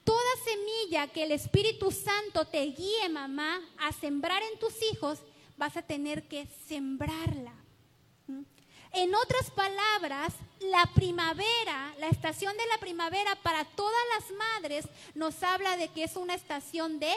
Toda 0.04 0.18
semilla 0.44 1.06
que 1.06 1.22
el 1.22 1.32
Espíritu 1.32 1.92
Santo 1.92 2.44
te 2.46 2.62
guíe, 2.62 3.08
mamá, 3.08 3.60
a 3.78 3.92
sembrar 3.92 4.42
en 4.42 4.58
tus 4.58 4.74
hijos, 4.92 5.20
vas 5.56 5.76
a 5.76 5.82
tener 5.82 6.26
que 6.26 6.48
sembrarla. 6.66 7.54
¿Mm? 8.26 8.42
En 8.94 9.14
otras 9.14 9.50
palabras, 9.52 10.34
la 10.60 10.90
primavera, 10.94 11.94
la 11.98 12.08
estación 12.08 12.56
de 12.56 12.66
la 12.66 12.78
primavera 12.78 13.36
para 13.42 13.64
todas 13.64 14.02
las 14.16 14.36
madres 14.36 14.88
nos 15.14 15.40
habla 15.42 15.76
de 15.76 15.88
que 15.88 16.04
es 16.04 16.16
una 16.16 16.34
estación 16.34 16.98
de 16.98 17.12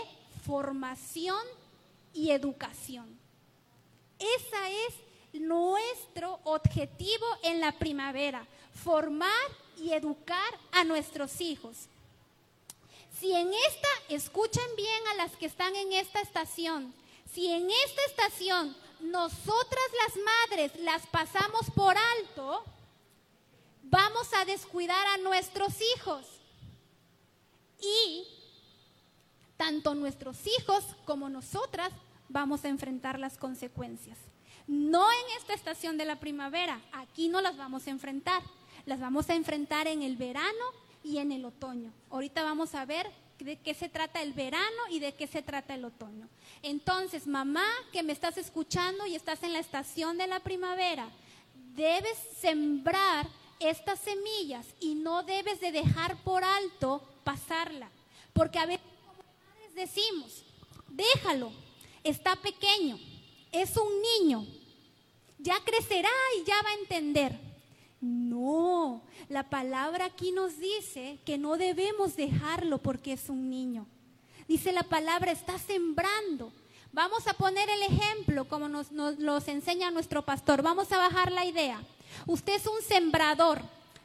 formación 0.45 1.41
y 2.13 2.31
educación. 2.31 3.19
Esa 4.37 4.69
es 4.69 4.93
nuestro 5.33 6.39
objetivo 6.43 7.25
en 7.43 7.59
la 7.59 7.71
primavera, 7.73 8.45
formar 8.83 9.29
y 9.77 9.93
educar 9.93 10.59
a 10.71 10.83
nuestros 10.83 11.41
hijos. 11.41 11.87
Si 13.19 13.33
en 13.33 13.53
esta, 13.53 13.87
escuchen 14.09 14.75
bien 14.75 15.07
a 15.07 15.15
las 15.15 15.35
que 15.37 15.45
están 15.45 15.75
en 15.75 15.93
esta 15.93 16.21
estación, 16.21 16.93
si 17.33 17.47
en 17.47 17.69
esta 17.69 18.01
estación 18.07 18.75
nosotras 18.99 19.85
las 20.03 20.23
madres 20.23 20.79
las 20.81 21.05
pasamos 21.07 21.69
por 21.75 21.95
alto, 21.97 22.63
vamos 23.83 24.27
a 24.33 24.45
descuidar 24.45 25.05
a 25.07 25.17
nuestros 25.17 25.73
hijos. 25.95 26.25
Y 27.79 28.27
tanto 29.57 29.95
nuestros 29.95 30.37
hijos 30.47 30.83
como 31.05 31.29
nosotras 31.29 31.91
vamos 32.35 32.65
a 32.65 32.67
enfrentar 32.67 33.17
las 33.17 33.37
consecuencias. 33.37 34.17
No 34.67 35.09
en 35.09 35.37
esta 35.37 35.53
estación 35.53 35.97
de 35.97 36.03
la 36.03 36.19
primavera, 36.19 36.81
aquí 36.91 37.29
no 37.29 37.39
las 37.39 37.55
vamos 37.55 37.87
a 37.87 37.91
enfrentar, 37.91 38.41
las 38.85 38.99
vamos 38.99 39.29
a 39.29 39.35
enfrentar 39.35 39.87
en 39.87 40.01
el 40.01 40.17
verano 40.17 40.65
y 41.01 41.19
en 41.19 41.31
el 41.31 41.45
otoño. 41.45 41.93
Ahorita 42.09 42.43
vamos 42.43 42.75
a 42.75 42.83
ver 42.83 43.09
de 43.39 43.57
qué 43.61 43.73
se 43.73 43.87
trata 43.87 44.21
el 44.21 44.33
verano 44.33 44.81
y 44.91 44.99
de 44.99 45.13
qué 45.13 45.27
se 45.27 45.43
trata 45.43 45.75
el 45.75 45.85
otoño. 45.85 46.27
Entonces, 46.61 47.25
mamá 47.25 47.67
que 47.93 48.03
me 48.03 48.11
estás 48.11 48.37
escuchando 48.37 49.07
y 49.07 49.15
estás 49.15 49.41
en 49.43 49.53
la 49.53 49.59
estación 49.59 50.17
de 50.17 50.27
la 50.27 50.41
primavera, 50.41 51.07
debes 51.73 52.17
sembrar 52.37 53.29
estas 53.61 53.99
semillas 53.99 54.67
y 54.81 54.95
no 54.95 55.23
debes 55.23 55.61
de 55.61 55.71
dejar 55.71 56.17
por 56.17 56.43
alto 56.43 57.01
pasarla. 57.23 57.89
Porque 58.33 58.59
a 58.59 58.65
veces 58.65 58.85
como 59.05 59.23
padres 59.23 59.73
decimos, 59.73 60.43
déjalo, 60.89 61.53
está 62.05 62.35
pequeño, 62.37 62.97
es 63.51 63.75
un 63.75 63.89
niño, 64.21 64.45
ya 65.39 65.55
crecerá 65.65 66.09
y 66.39 66.45
ya 66.45 66.55
va 66.63 66.69
a 66.69 66.79
entender. 66.79 67.39
No, 67.99 69.01
la 69.29 69.49
palabra 69.49 70.05
aquí 70.05 70.31
nos 70.31 70.59
dice 70.59 71.19
que 71.25 71.37
no 71.37 71.57
debemos 71.57 72.15
dejarlo 72.15 72.77
porque 72.77 73.13
es 73.13 73.29
un 73.29 73.49
niño. 73.49 73.87
Dice 74.47 74.71
la 74.71 74.83
palabra, 74.83 75.31
está 75.31 75.57
sembrando. 75.57 76.51
Vamos 76.93 77.27
a 77.27 77.33
poner 77.33 77.67
el 77.69 77.81
ejemplo 77.81 78.47
como 78.47 78.69
nos, 78.69 78.91
nos 78.91 79.47
enseña 79.47 79.91
nuestro 79.91 80.21
pastor. 80.23 80.61
Vamos 80.61 80.91
a 80.91 80.97
bajar 80.97 81.31
la 81.31 81.45
idea. 81.45 81.81
Usted 82.27 82.53
es 82.53 82.67
un 82.67 82.81
sembrador 82.87 83.61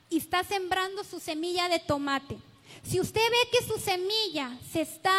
y 0.08 0.16
está 0.16 0.42
sembrando 0.42 1.04
su 1.04 1.20
semilla 1.20 1.68
de 1.68 1.78
tomate. 1.78 2.38
Si 2.82 2.98
usted 3.00 3.20
ve 3.20 3.58
que 3.58 3.66
su 3.66 3.78
semilla 3.78 4.58
se 4.72 4.80
está 4.80 5.14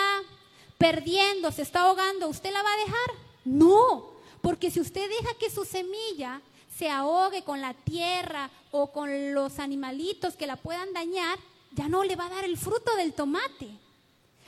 perdiendo, 0.81 1.51
se 1.51 1.61
está 1.61 1.81
ahogando, 1.81 2.27
¿usted 2.27 2.51
la 2.51 2.63
va 2.63 2.73
a 2.73 2.85
dejar? 2.85 3.25
No, 3.45 4.09
porque 4.41 4.71
si 4.71 4.79
usted 4.79 5.07
deja 5.07 5.35
que 5.35 5.51
su 5.51 5.63
semilla 5.63 6.41
se 6.75 6.89
ahogue 6.89 7.43
con 7.43 7.61
la 7.61 7.75
tierra 7.75 8.49
o 8.71 8.91
con 8.91 9.35
los 9.35 9.59
animalitos 9.59 10.35
que 10.35 10.47
la 10.47 10.55
puedan 10.55 10.91
dañar, 10.91 11.37
ya 11.73 11.87
no 11.87 12.03
le 12.03 12.15
va 12.15 12.25
a 12.25 12.29
dar 12.29 12.45
el 12.45 12.57
fruto 12.57 12.95
del 12.95 13.13
tomate. 13.13 13.69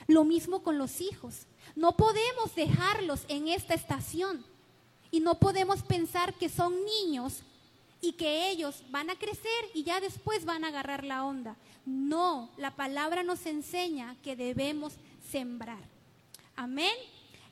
Lo 0.08 0.24
mismo 0.24 0.64
con 0.64 0.76
los 0.76 1.00
hijos. 1.00 1.46
No 1.76 1.96
podemos 1.96 2.52
dejarlos 2.56 3.20
en 3.28 3.46
esta 3.46 3.74
estación 3.74 4.44
y 5.12 5.20
no 5.20 5.38
podemos 5.38 5.82
pensar 5.82 6.34
que 6.34 6.48
son 6.48 6.74
niños 6.84 7.42
y 8.00 8.14
que 8.14 8.50
ellos 8.50 8.82
van 8.90 9.08
a 9.08 9.16
crecer 9.16 9.70
y 9.72 9.84
ya 9.84 10.00
después 10.00 10.44
van 10.44 10.64
a 10.64 10.68
agarrar 10.68 11.04
la 11.04 11.24
onda. 11.24 11.56
No, 11.86 12.50
la 12.56 12.72
palabra 12.72 13.22
nos 13.22 13.46
enseña 13.46 14.16
que 14.24 14.34
debemos 14.34 14.94
sembrar. 15.30 15.93
Amén. 16.56 16.96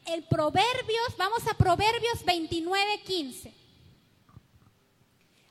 El 0.06 0.25
Proverbios, 0.25 1.16
vamos 1.16 1.47
a 1.47 1.54
Proverbios 1.54 2.25
29, 2.25 3.02
15. 3.02 3.52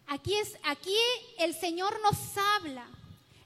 Aquí, 0.07 0.35
es, 0.35 0.57
aquí 0.63 0.97
el 1.39 1.53
Señor 1.53 1.99
nos 2.01 2.17
habla. 2.37 2.87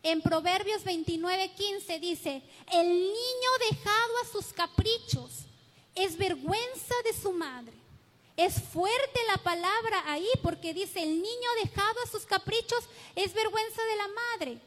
En 0.03 0.21
Proverbios 0.21 0.83
29, 0.83 1.51
15 1.53 2.00
dice, 2.00 2.41
el 2.71 2.88
niño 2.88 3.50
dejado 3.71 4.17
a 4.24 4.31
sus 4.31 4.53
caprichos 4.53 5.45
es 5.95 6.17
vergüenza 6.17 6.93
de 7.03 7.13
su 7.13 7.31
madre. 7.31 7.74
Es 8.38 8.62
fuerte 8.62 9.19
la 9.27 9.38
palabra 9.38 10.03
ahí 10.12 10.27
porque 10.43 10.74
dice, 10.74 11.01
el 11.01 11.21
niño 11.21 11.50
dejado 11.63 12.01
a 12.03 12.12
sus 12.12 12.25
caprichos 12.25 12.83
es 13.15 13.33
vergüenza 13.33 13.81
de 13.83 13.95
la 13.95 14.07
madre. 14.07 14.59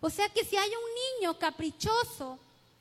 O 0.00 0.08
sea 0.08 0.28
que 0.28 0.44
si 0.44 0.56
hay 0.56 0.70
un 0.70 1.20
niño 1.20 1.38
caprichoso, 1.38 2.38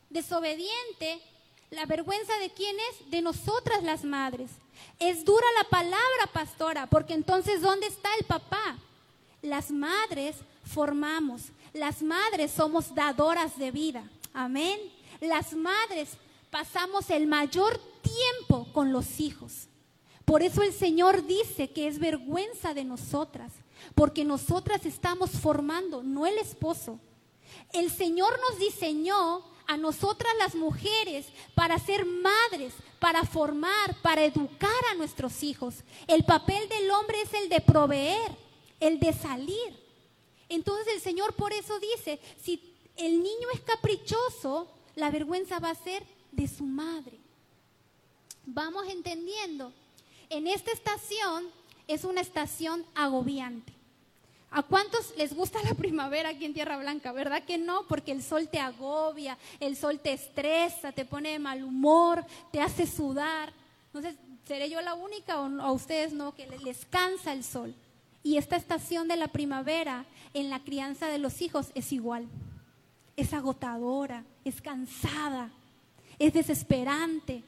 desobediente, 0.09 1.21
la 1.69 1.85
vergüenza 1.85 2.37
de 2.39 2.49
quién 2.51 2.75
es? 2.91 3.09
De 3.09 3.21
nosotras 3.21 3.83
las 3.83 4.03
madres. 4.03 4.51
Es 4.99 5.25
dura 5.25 5.45
la 5.57 5.69
palabra, 5.69 6.27
pastora, 6.31 6.87
porque 6.87 7.13
entonces 7.13 7.61
¿dónde 7.61 7.87
está 7.87 8.09
el 8.19 8.25
papá? 8.25 8.77
Las 9.41 9.71
madres 9.71 10.35
formamos, 10.65 11.43
las 11.73 12.01
madres 12.01 12.51
somos 12.51 12.93
dadoras 12.93 13.57
de 13.57 13.71
vida. 13.71 14.09
Amén. 14.33 14.79
Las 15.19 15.53
madres 15.53 16.09
pasamos 16.49 17.09
el 17.09 17.27
mayor 17.27 17.79
tiempo 18.01 18.67
con 18.73 18.91
los 18.91 19.19
hijos. 19.19 19.67
Por 20.25 20.43
eso 20.43 20.61
el 20.61 20.73
Señor 20.73 21.25
dice 21.25 21.71
que 21.71 21.87
es 21.87 21.99
vergüenza 21.99 22.73
de 22.73 22.83
nosotras, 22.83 23.53
porque 23.95 24.25
nosotras 24.25 24.85
estamos 24.85 25.31
formando, 25.31 26.03
no 26.03 26.25
el 26.25 26.37
esposo. 26.37 26.99
El 27.71 27.89
Señor 27.89 28.37
nos 28.49 28.59
diseñó 28.59 29.43
a 29.67 29.77
nosotras 29.77 30.31
las 30.39 30.55
mujeres 30.55 31.27
para 31.53 31.77
ser 31.77 32.05
madres, 32.05 32.73
para 32.99 33.23
formar, 33.23 33.95
para 34.01 34.23
educar 34.23 34.85
a 34.91 34.95
nuestros 34.95 35.43
hijos. 35.43 35.75
El 36.07 36.23
papel 36.23 36.67
del 36.69 36.89
hombre 36.91 37.21
es 37.21 37.33
el 37.33 37.49
de 37.49 37.61
proveer, 37.61 38.31
el 38.79 38.99
de 38.99 39.13
salir. 39.13 39.87
Entonces 40.49 40.87
el 40.93 41.01
Señor 41.01 41.33
por 41.33 41.51
eso 41.53 41.77
dice, 41.79 42.19
si 42.41 42.73
el 42.95 43.21
niño 43.21 43.49
es 43.53 43.61
caprichoso, 43.61 44.67
la 44.95 45.11
vergüenza 45.11 45.59
va 45.59 45.71
a 45.71 45.75
ser 45.75 46.03
de 46.31 46.47
su 46.47 46.63
madre. 46.63 47.19
Vamos 48.45 48.87
entendiendo. 48.87 49.73
En 50.29 50.47
esta 50.47 50.71
estación 50.71 51.49
es 51.87 52.05
una 52.05 52.21
estación 52.21 52.85
agobiante. 52.95 53.76
¿A 54.49 54.63
cuántos 54.63 55.13
les 55.17 55.35
gusta 55.35 55.61
la 55.63 55.73
primavera 55.73 56.29
aquí 56.29 56.45
en 56.45 56.53
Tierra 56.53 56.77
Blanca? 56.77 57.11
¿Verdad 57.11 57.43
que 57.43 57.57
no? 57.57 57.85
Porque 57.87 58.11
el 58.11 58.23
sol 58.23 58.47
te 58.47 58.59
agobia, 58.59 59.37
el 59.59 59.75
sol 59.75 59.99
te 59.99 60.13
estresa, 60.13 60.91
te 60.93 61.05
pone 61.05 61.31
de 61.31 61.39
mal 61.39 61.63
humor, 61.63 62.25
te 62.51 62.61
hace 62.61 62.87
sudar. 62.87 63.51
Entonces, 63.87 64.15
¿seré 64.47 64.69
yo 64.69 64.81
la 64.81 64.93
única 64.93 65.39
o 65.39 65.61
a 65.61 65.71
ustedes 65.71 66.13
no? 66.13 66.33
Que 66.33 66.47
les 66.63 66.85
cansa 66.85 67.33
el 67.33 67.43
sol. 67.43 67.75
Y 68.23 68.37
esta 68.37 68.55
estación 68.55 69.07
de 69.07 69.17
la 69.17 69.27
primavera 69.27 70.05
en 70.33 70.49
la 70.49 70.59
crianza 70.59 71.07
de 71.07 71.17
los 71.17 71.41
hijos 71.41 71.71
es 71.75 71.91
igual. 71.91 72.25
Es 73.17 73.33
agotadora, 73.33 74.23
es 74.45 74.61
cansada, 74.61 75.49
es 76.19 76.33
desesperante. 76.33 77.43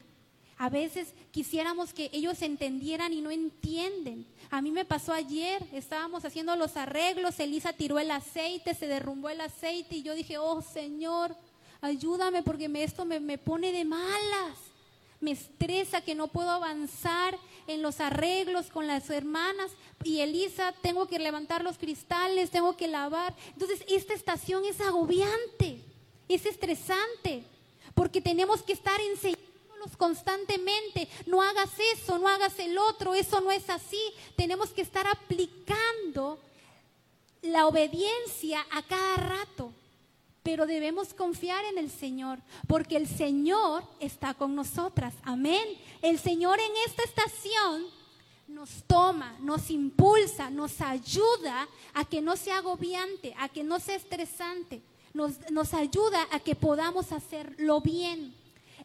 A 0.60 0.68
veces 0.68 1.14
quisiéramos 1.30 1.94
que 1.94 2.10
ellos 2.12 2.42
entendieran 2.42 3.14
y 3.14 3.22
no 3.22 3.30
entienden. 3.30 4.26
A 4.50 4.60
mí 4.60 4.70
me 4.70 4.84
pasó 4.84 5.14
ayer, 5.14 5.66
estábamos 5.72 6.26
haciendo 6.26 6.54
los 6.54 6.76
arreglos, 6.76 7.40
Elisa 7.40 7.72
tiró 7.72 7.98
el 7.98 8.10
aceite, 8.10 8.74
se 8.74 8.86
derrumbó 8.86 9.30
el 9.30 9.40
aceite 9.40 9.96
y 9.96 10.02
yo 10.02 10.14
dije, 10.14 10.36
oh 10.36 10.60
Señor, 10.60 11.34
ayúdame 11.80 12.42
porque 12.42 12.70
esto 12.74 13.06
me, 13.06 13.20
me 13.20 13.38
pone 13.38 13.72
de 13.72 13.86
malas. 13.86 14.58
Me 15.18 15.30
estresa 15.30 16.02
que 16.02 16.14
no 16.14 16.28
puedo 16.28 16.50
avanzar 16.50 17.38
en 17.66 17.80
los 17.80 17.98
arreglos 17.98 18.66
con 18.66 18.86
las 18.86 19.08
hermanas 19.08 19.72
y 20.04 20.20
Elisa, 20.20 20.74
tengo 20.82 21.06
que 21.06 21.18
levantar 21.18 21.64
los 21.64 21.78
cristales, 21.78 22.50
tengo 22.50 22.76
que 22.76 22.86
lavar. 22.86 23.34
Entonces, 23.54 23.82
esta 23.88 24.12
estación 24.12 24.66
es 24.66 24.78
agobiante, 24.82 25.80
es 26.28 26.44
estresante, 26.44 27.44
porque 27.94 28.20
tenemos 28.20 28.62
que 28.62 28.74
estar 28.74 29.00
enseñando 29.00 29.39
constantemente, 29.96 31.08
no 31.26 31.42
hagas 31.42 31.70
eso, 31.94 32.18
no 32.18 32.28
hagas 32.28 32.58
el 32.58 32.76
otro, 32.78 33.14
eso 33.14 33.40
no 33.40 33.50
es 33.50 33.68
así. 33.70 34.00
Tenemos 34.36 34.70
que 34.70 34.82
estar 34.82 35.06
aplicando 35.06 36.38
la 37.42 37.66
obediencia 37.66 38.64
a 38.70 38.82
cada 38.82 39.16
rato. 39.16 39.72
Pero 40.42 40.66
debemos 40.66 41.12
confiar 41.12 41.64
en 41.66 41.78
el 41.78 41.90
Señor, 41.90 42.38
porque 42.66 42.96
el 42.96 43.06
Señor 43.06 43.84
está 44.00 44.32
con 44.34 44.54
nosotras. 44.54 45.14
Amén. 45.22 45.62
El 46.00 46.18
Señor 46.18 46.58
en 46.58 46.72
esta 46.86 47.02
estación 47.02 47.86
nos 48.48 48.82
toma, 48.86 49.36
nos 49.40 49.70
impulsa, 49.70 50.50
nos 50.50 50.80
ayuda 50.80 51.68
a 51.92 52.04
que 52.04 52.22
no 52.22 52.36
sea 52.36 52.58
agobiante, 52.58 53.34
a 53.38 53.48
que 53.48 53.62
no 53.62 53.78
sea 53.80 53.96
estresante. 53.96 54.82
Nos, 55.12 55.50
nos 55.50 55.74
ayuda 55.74 56.26
a 56.30 56.40
que 56.40 56.54
podamos 56.54 57.12
hacerlo 57.12 57.80
bien 57.80 58.39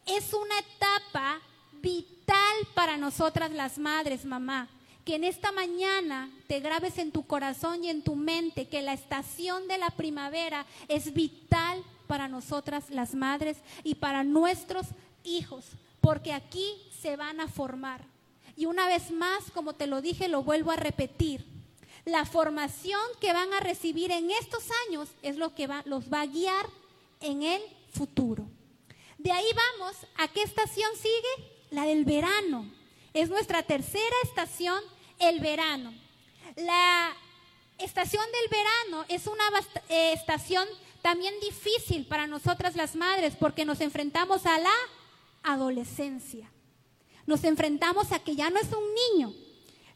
es 0.06 0.32
una 0.32 0.58
etapa 0.58 1.40
vital 1.82 2.56
para 2.74 2.96
nosotras 2.96 3.50
las 3.50 3.78
madres, 3.78 4.24
mamá. 4.24 4.68
Que 5.04 5.16
en 5.16 5.24
esta 5.24 5.52
mañana 5.52 6.30
te 6.48 6.58
grabes 6.60 6.98
en 6.98 7.12
tu 7.12 7.26
corazón 7.26 7.84
y 7.84 7.90
en 7.90 8.02
tu 8.02 8.16
mente 8.16 8.66
que 8.66 8.82
la 8.82 8.92
estación 8.92 9.68
de 9.68 9.78
la 9.78 9.90
primavera 9.90 10.66
es 10.88 11.12
vital 11.12 11.82
para 12.06 12.28
nosotras 12.28 12.90
las 12.90 13.14
madres 13.14 13.58
y 13.84 13.96
para 13.96 14.24
nuestros 14.24 14.86
hijos, 15.22 15.64
porque 16.00 16.32
aquí 16.32 16.74
se 17.00 17.16
van 17.16 17.40
a 17.40 17.48
formar. 17.48 18.04
Y 18.56 18.66
una 18.66 18.86
vez 18.86 19.10
más, 19.10 19.50
como 19.52 19.74
te 19.74 19.86
lo 19.86 20.00
dije, 20.00 20.28
lo 20.28 20.42
vuelvo 20.42 20.70
a 20.72 20.76
repetir. 20.76 21.44
La 22.04 22.24
formación 22.24 23.00
que 23.20 23.32
van 23.32 23.52
a 23.52 23.60
recibir 23.60 24.10
en 24.10 24.30
estos 24.30 24.64
años 24.88 25.08
es 25.22 25.36
lo 25.36 25.54
que 25.54 25.68
los 25.84 26.12
va 26.12 26.22
a 26.22 26.26
guiar 26.26 26.66
en 27.20 27.42
el 27.42 27.60
futuro. 27.92 28.46
De 29.18 29.32
ahí 29.32 29.48
vamos, 29.54 29.96
¿a 30.16 30.28
qué 30.28 30.42
estación 30.42 30.90
sigue? 30.96 31.50
La 31.70 31.84
del 31.84 32.04
verano. 32.04 32.70
Es 33.14 33.28
nuestra 33.30 33.62
tercera 33.62 34.16
estación, 34.24 34.82
el 35.18 35.40
verano. 35.40 35.94
La 36.56 37.14
estación 37.78 38.24
del 38.32 38.48
verano 38.50 39.04
es 39.08 39.26
una 39.26 39.44
eh, 39.88 40.12
estación 40.12 40.66
también 41.02 41.34
difícil 41.40 42.06
para 42.06 42.26
nosotras 42.26 42.76
las 42.76 42.96
madres 42.96 43.36
porque 43.36 43.64
nos 43.64 43.80
enfrentamos 43.80 44.44
a 44.46 44.58
la 44.58 44.74
adolescencia. 45.42 46.50
Nos 47.26 47.44
enfrentamos 47.44 48.12
a 48.12 48.18
que 48.18 48.36
ya 48.36 48.50
no 48.50 48.58
es 48.58 48.68
un 48.72 48.84
niño. 49.14 49.34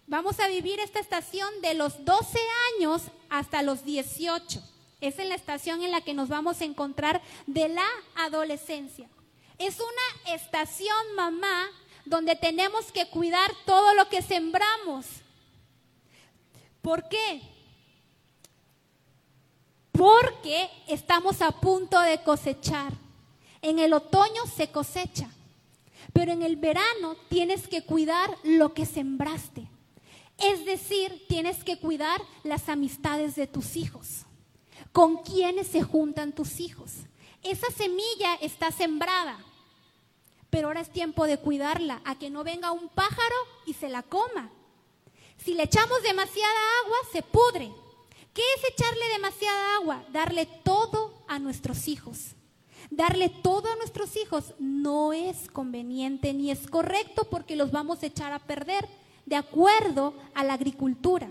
Vamos 0.06 0.40
a 0.40 0.48
vivir 0.48 0.80
esta 0.80 0.98
estación 0.98 1.48
de 1.62 1.74
los 1.74 2.04
12 2.04 2.38
años 2.76 3.02
hasta 3.28 3.62
los 3.62 3.84
18. 3.84 4.62
Es 5.00 5.18
en 5.18 5.28
la 5.28 5.34
estación 5.34 5.82
en 5.82 5.90
la 5.90 6.02
que 6.02 6.14
nos 6.14 6.28
vamos 6.28 6.60
a 6.60 6.64
encontrar 6.64 7.22
de 7.46 7.68
la 7.68 7.86
adolescencia. 8.16 9.08
Es 9.58 9.78
una 9.78 10.34
estación, 10.34 11.14
mamá, 11.16 11.68
donde 12.04 12.36
tenemos 12.36 12.90
que 12.92 13.08
cuidar 13.08 13.50
todo 13.66 13.94
lo 13.94 14.08
que 14.08 14.22
sembramos. 14.22 15.06
¿Por 16.82 17.08
qué? 17.08 17.42
Porque 19.92 20.70
estamos 20.86 21.42
a 21.42 21.50
punto 21.50 22.00
de 22.00 22.22
cosechar. 22.22 22.92
En 23.62 23.78
el 23.78 23.92
otoño 23.92 24.46
se 24.46 24.70
cosecha, 24.70 25.28
pero 26.12 26.32
en 26.32 26.42
el 26.42 26.56
verano 26.56 27.16
tienes 27.28 27.68
que 27.68 27.84
cuidar 27.84 28.34
lo 28.42 28.72
que 28.72 28.86
sembraste. 28.86 29.68
Es 30.38 30.64
decir, 30.64 31.26
tienes 31.28 31.62
que 31.62 31.78
cuidar 31.78 32.22
las 32.42 32.70
amistades 32.70 33.36
de 33.36 33.46
tus 33.46 33.76
hijos. 33.76 34.24
¿Con 34.92 35.18
quiénes 35.18 35.68
se 35.68 35.82
juntan 35.82 36.32
tus 36.32 36.60
hijos? 36.60 36.92
Esa 37.42 37.70
semilla 37.70 38.34
está 38.40 38.70
sembrada 38.70 39.38
pero 40.50 40.66
ahora 40.66 40.80
es 40.80 40.90
tiempo 40.90 41.26
de 41.26 41.38
cuidarla, 41.38 42.02
a 42.04 42.18
que 42.18 42.28
no 42.28 42.44
venga 42.44 42.72
un 42.72 42.88
pájaro 42.88 43.36
y 43.66 43.74
se 43.74 43.88
la 43.88 44.02
coma. 44.02 44.50
Si 45.38 45.54
le 45.54 45.62
echamos 45.62 46.02
demasiada 46.02 46.58
agua, 46.84 46.96
se 47.12 47.22
pudre. 47.22 47.72
¿Qué 48.34 48.42
es 48.56 48.72
echarle 48.72 49.08
demasiada 49.12 49.76
agua? 49.76 50.04
Darle 50.12 50.46
todo 50.46 51.14
a 51.28 51.38
nuestros 51.38 51.88
hijos. 51.88 52.34
Darle 52.90 53.28
todo 53.28 53.70
a 53.70 53.76
nuestros 53.76 54.16
hijos 54.16 54.54
no 54.58 55.12
es 55.12 55.48
conveniente 55.50 56.34
ni 56.34 56.50
es 56.50 56.66
correcto 56.66 57.24
porque 57.30 57.54
los 57.54 57.70
vamos 57.70 58.02
a 58.02 58.06
echar 58.06 58.32
a 58.32 58.40
perder 58.40 58.88
de 59.26 59.36
acuerdo 59.36 60.14
a 60.34 60.42
la 60.42 60.54
agricultura. 60.54 61.30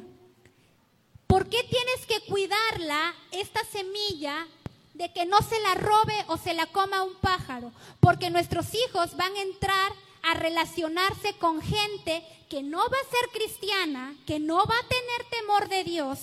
¿Por 1.39 1.47
qué 1.47 1.63
tienes 1.63 2.05
que 2.05 2.19
cuidarla, 2.29 3.15
esta 3.31 3.63
semilla, 3.63 4.45
de 4.93 5.13
que 5.13 5.25
no 5.25 5.41
se 5.41 5.57
la 5.61 5.73
robe 5.73 6.25
o 6.27 6.35
se 6.35 6.53
la 6.53 6.65
coma 6.65 7.03
un 7.03 7.15
pájaro, 7.15 7.71
porque 8.01 8.29
nuestros 8.29 8.65
hijos 8.75 9.15
van 9.15 9.33
a 9.33 9.41
entrar 9.43 9.93
a 10.21 10.33
relacionarse 10.33 11.37
con 11.37 11.61
gente 11.61 12.25
que 12.49 12.61
no 12.61 12.79
va 12.79 12.83
a 12.97 13.09
ser 13.09 13.29
cristiana, 13.31 14.17
que 14.27 14.37
no 14.37 14.57
va 14.57 14.75
a 14.77 14.89
tener 14.89 15.29
temor 15.29 15.69
de 15.69 15.85
Dios. 15.85 16.19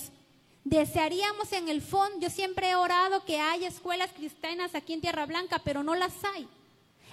Desearíamos 0.63 1.51
en 1.51 1.69
el 1.69 1.81
fondo, 1.81 2.19
yo 2.19 2.29
siempre 2.29 2.69
he 2.69 2.75
orado 2.75 3.25
que 3.25 3.39
haya 3.39 3.67
escuelas 3.67 4.11
cristianas 4.13 4.75
aquí 4.75 4.93
en 4.93 5.01
Tierra 5.01 5.25
Blanca, 5.25 5.59
pero 5.65 5.81
no 5.81 5.95
las 5.95 6.13
hay. 6.35 6.47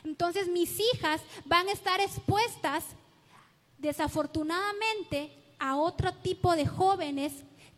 Entonces 0.05 0.49
mis 0.49 0.79
hijas 0.79 1.23
van 1.47 1.69
a 1.69 1.73
estar 1.73 2.03
expuestas, 2.03 2.85
desafortunadamente, 3.79 5.35
a 5.59 5.77
otro 5.77 6.12
tipo 6.12 6.55
de 6.55 6.67
jóvenes 6.67 7.33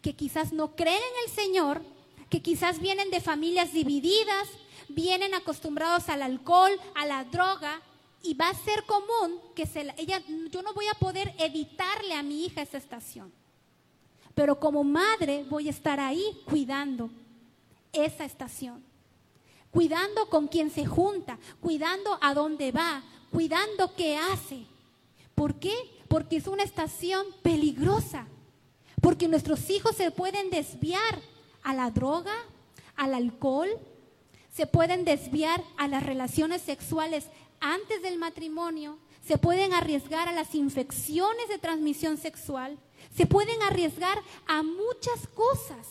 que 0.07 0.15
quizás 0.15 0.53
no 0.53 0.77
creen 0.77 1.03
en 1.03 1.29
el 1.29 1.35
Señor, 1.35 1.83
que 2.31 2.41
quizás 2.41 2.79
vienen 2.79 3.11
de 3.11 3.21
familias 3.21 3.73
divididas, 3.73 4.47
vienen 4.87 5.35
acostumbrados 5.35 6.09
al 6.09 6.23
alcohol, 6.23 6.71
a 6.95 7.07
la 7.07 7.25
droga, 7.25 7.83
y 8.23 8.35
va 8.35 8.51
a 8.51 8.55
ser 8.55 8.85
común 8.85 9.41
que 9.57 9.67
se 9.67 9.81
ella, 9.97 10.23
yo 10.53 10.63
no 10.63 10.73
voy 10.75 10.87
a 10.87 10.95
poder 10.95 11.35
evitarle 11.39 12.15
a 12.15 12.23
mi 12.23 12.45
hija 12.45 12.63
esa 12.63 12.79
estación. 12.79 13.33
Pero 14.33 14.61
como 14.61 14.85
madre 14.85 15.45
voy 15.51 15.67
a 15.67 15.73
estar 15.73 15.99
ahí 15.99 16.41
cuidando 16.45 17.11
esa 17.93 18.25
estación, 18.25 18.85
cuidando 19.73 20.31
con 20.31 20.47
quién 20.47 20.71
se 20.71 20.87
junta, 20.87 21.37
cuidando 21.61 22.17
a 22.23 22.33
dónde 22.33 22.71
va, 22.71 23.03
cuidando 23.33 23.93
qué 23.97 24.17
hace. 24.17 24.67
¿Por 25.35 25.57
qué? 25.57 25.75
Porque 26.07 26.37
es 26.37 26.47
una 26.47 26.63
estación 26.63 27.27
peligrosa, 27.43 28.29
porque 29.07 29.29
nuestros 29.29 29.71
hijos 29.71 29.95
se 29.95 30.11
pueden 30.11 30.51
desviar 30.51 31.21
a 31.63 31.75
la 31.75 31.93
droga, 31.93 32.35
al 32.97 33.15
alcohol, 33.15 33.69
se 34.53 34.67
pueden 34.67 35.05
desviar 35.05 35.63
a 35.77 35.87
las 35.87 36.03
relaciones 36.03 36.61
sexuales 36.61 37.27
antes 37.61 38.03
del 38.03 38.19
matrimonio, 38.19 38.99
se 39.25 39.39
pueden 39.39 39.75
arriesgar 39.75 40.27
a 40.27 40.33
las 40.33 40.57
infecciones 40.57 41.49
de 41.49 41.59
transmisión 41.59 42.17
sexual, 42.17 42.81
se 43.17 43.27
pueden 43.27 43.63
arriesgar 43.63 44.21
a 44.49 44.65
muchas 44.65 45.29
cosas. 45.37 45.87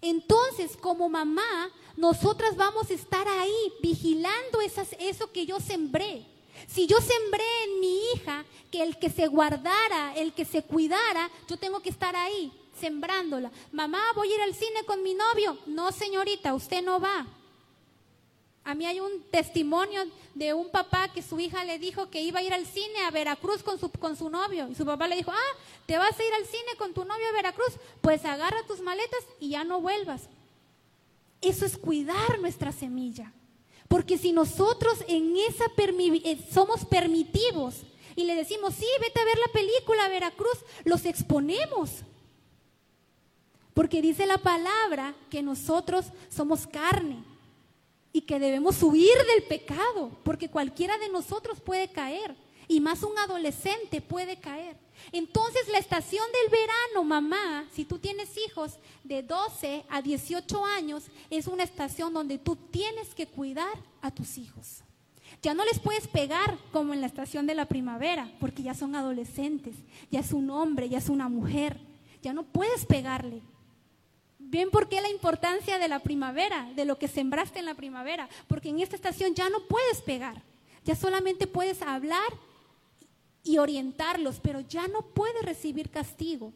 Entonces, 0.00 0.74
como 0.78 1.10
mamá, 1.10 1.70
nosotras 1.98 2.56
vamos 2.56 2.90
a 2.90 2.94
estar 2.94 3.28
ahí 3.28 3.74
vigilando 3.82 4.60
eso 4.62 5.32
que 5.32 5.44
yo 5.44 5.60
sembré. 5.60 6.24
Si 6.66 6.86
yo 6.86 6.98
sembré 7.00 7.44
en 7.64 7.80
mi 7.80 8.00
hija 8.12 8.44
que 8.70 8.82
el 8.82 8.98
que 8.98 9.10
se 9.10 9.26
guardara, 9.26 10.14
el 10.16 10.32
que 10.32 10.44
se 10.44 10.62
cuidara, 10.62 11.30
yo 11.48 11.56
tengo 11.56 11.80
que 11.80 11.90
estar 11.90 12.14
ahí 12.16 12.52
sembrándola. 12.78 13.50
Mamá, 13.72 14.00
voy 14.14 14.32
a 14.32 14.34
ir 14.34 14.40
al 14.42 14.54
cine 14.54 14.84
con 14.86 15.02
mi 15.02 15.14
novio. 15.14 15.58
No, 15.66 15.92
señorita, 15.92 16.54
usted 16.54 16.82
no 16.82 17.00
va. 17.00 17.26
A 18.64 18.74
mí 18.74 18.84
hay 18.84 19.00
un 19.00 19.22
testimonio 19.30 20.02
de 20.34 20.52
un 20.52 20.70
papá 20.70 21.08
que 21.08 21.22
su 21.22 21.40
hija 21.40 21.64
le 21.64 21.78
dijo 21.78 22.10
que 22.10 22.20
iba 22.20 22.40
a 22.40 22.42
ir 22.42 22.52
al 22.52 22.66
cine 22.66 23.02
a 23.04 23.10
Veracruz 23.10 23.62
con 23.62 23.78
su, 23.78 23.90
con 23.90 24.14
su 24.14 24.28
novio. 24.28 24.68
Y 24.68 24.74
su 24.74 24.84
papá 24.84 25.08
le 25.08 25.16
dijo, 25.16 25.30
ah, 25.30 25.58
¿te 25.86 25.96
vas 25.96 26.18
a 26.18 26.22
ir 26.22 26.34
al 26.34 26.44
cine 26.44 26.76
con 26.76 26.92
tu 26.92 27.04
novio 27.04 27.26
a 27.28 27.32
Veracruz? 27.32 27.72
Pues 28.02 28.24
agarra 28.24 28.62
tus 28.66 28.80
maletas 28.80 29.20
y 29.40 29.50
ya 29.50 29.64
no 29.64 29.80
vuelvas. 29.80 30.28
Eso 31.40 31.64
es 31.64 31.78
cuidar 31.78 32.38
nuestra 32.40 32.72
semilla. 32.72 33.32
Porque 33.88 34.18
si 34.18 34.32
nosotros 34.32 34.98
en 35.08 35.34
esa 35.36 35.64
eh, 35.76 36.38
somos 36.52 36.84
permitivos 36.84 37.76
y 38.14 38.24
le 38.24 38.34
decimos, 38.34 38.74
sí, 38.74 38.86
vete 39.00 39.18
a 39.20 39.24
ver 39.24 39.38
la 39.38 39.52
película 39.52 40.08
Veracruz, 40.08 40.58
los 40.84 41.06
exponemos. 41.06 42.02
Porque 43.72 44.02
dice 44.02 44.26
la 44.26 44.38
palabra 44.38 45.14
que 45.30 45.42
nosotros 45.42 46.06
somos 46.28 46.66
carne 46.66 47.22
y 48.12 48.22
que 48.22 48.38
debemos 48.38 48.82
huir 48.82 49.16
del 49.34 49.44
pecado, 49.44 50.10
porque 50.24 50.50
cualquiera 50.50 50.98
de 50.98 51.08
nosotros 51.08 51.60
puede 51.60 51.88
caer, 51.88 52.34
y 52.66 52.80
más 52.80 53.02
un 53.02 53.16
adolescente 53.18 54.00
puede 54.00 54.38
caer. 54.38 54.76
Entonces 55.12 55.68
la 55.68 55.78
estación 55.78 56.24
del 56.32 56.50
verano, 56.50 57.04
mamá, 57.04 57.66
si 57.72 57.84
tú 57.84 57.98
tienes 57.98 58.30
hijos 58.36 58.78
de 59.04 59.22
12 59.22 59.84
a 59.88 60.02
18 60.02 60.64
años, 60.64 61.04
es 61.30 61.46
una 61.46 61.64
estación 61.64 62.12
donde 62.12 62.38
tú 62.38 62.56
tienes 62.56 63.14
que 63.14 63.26
cuidar 63.26 63.78
a 64.00 64.10
tus 64.10 64.38
hijos. 64.38 64.82
Ya 65.42 65.54
no 65.54 65.64
les 65.64 65.78
puedes 65.78 66.08
pegar 66.08 66.58
como 66.72 66.94
en 66.94 67.00
la 67.00 67.06
estación 67.06 67.46
de 67.46 67.54
la 67.54 67.66
primavera, 67.66 68.30
porque 68.40 68.62
ya 68.62 68.74
son 68.74 68.94
adolescentes, 68.94 69.76
ya 70.10 70.20
es 70.20 70.32
un 70.32 70.50
hombre, 70.50 70.88
ya 70.88 70.98
es 70.98 71.08
una 71.08 71.28
mujer, 71.28 71.78
ya 72.22 72.32
no 72.32 72.44
puedes 72.44 72.86
pegarle. 72.86 73.42
¿Ven 74.38 74.70
por 74.70 74.88
qué 74.88 75.00
la 75.00 75.10
importancia 75.10 75.78
de 75.78 75.88
la 75.88 76.00
primavera, 76.00 76.70
de 76.74 76.84
lo 76.84 76.98
que 76.98 77.06
sembraste 77.06 77.58
en 77.58 77.66
la 77.66 77.74
primavera? 77.74 78.28
Porque 78.48 78.70
en 78.70 78.80
esta 78.80 78.96
estación 78.96 79.34
ya 79.34 79.48
no 79.50 79.60
puedes 79.66 80.00
pegar, 80.00 80.42
ya 80.84 80.96
solamente 80.96 81.46
puedes 81.46 81.82
hablar 81.82 82.32
y 83.42 83.58
orientarlos, 83.58 84.40
pero 84.40 84.60
ya 84.60 84.88
no 84.88 85.02
puedes 85.02 85.42
recibir 85.42 85.90
castigo. 85.90 86.52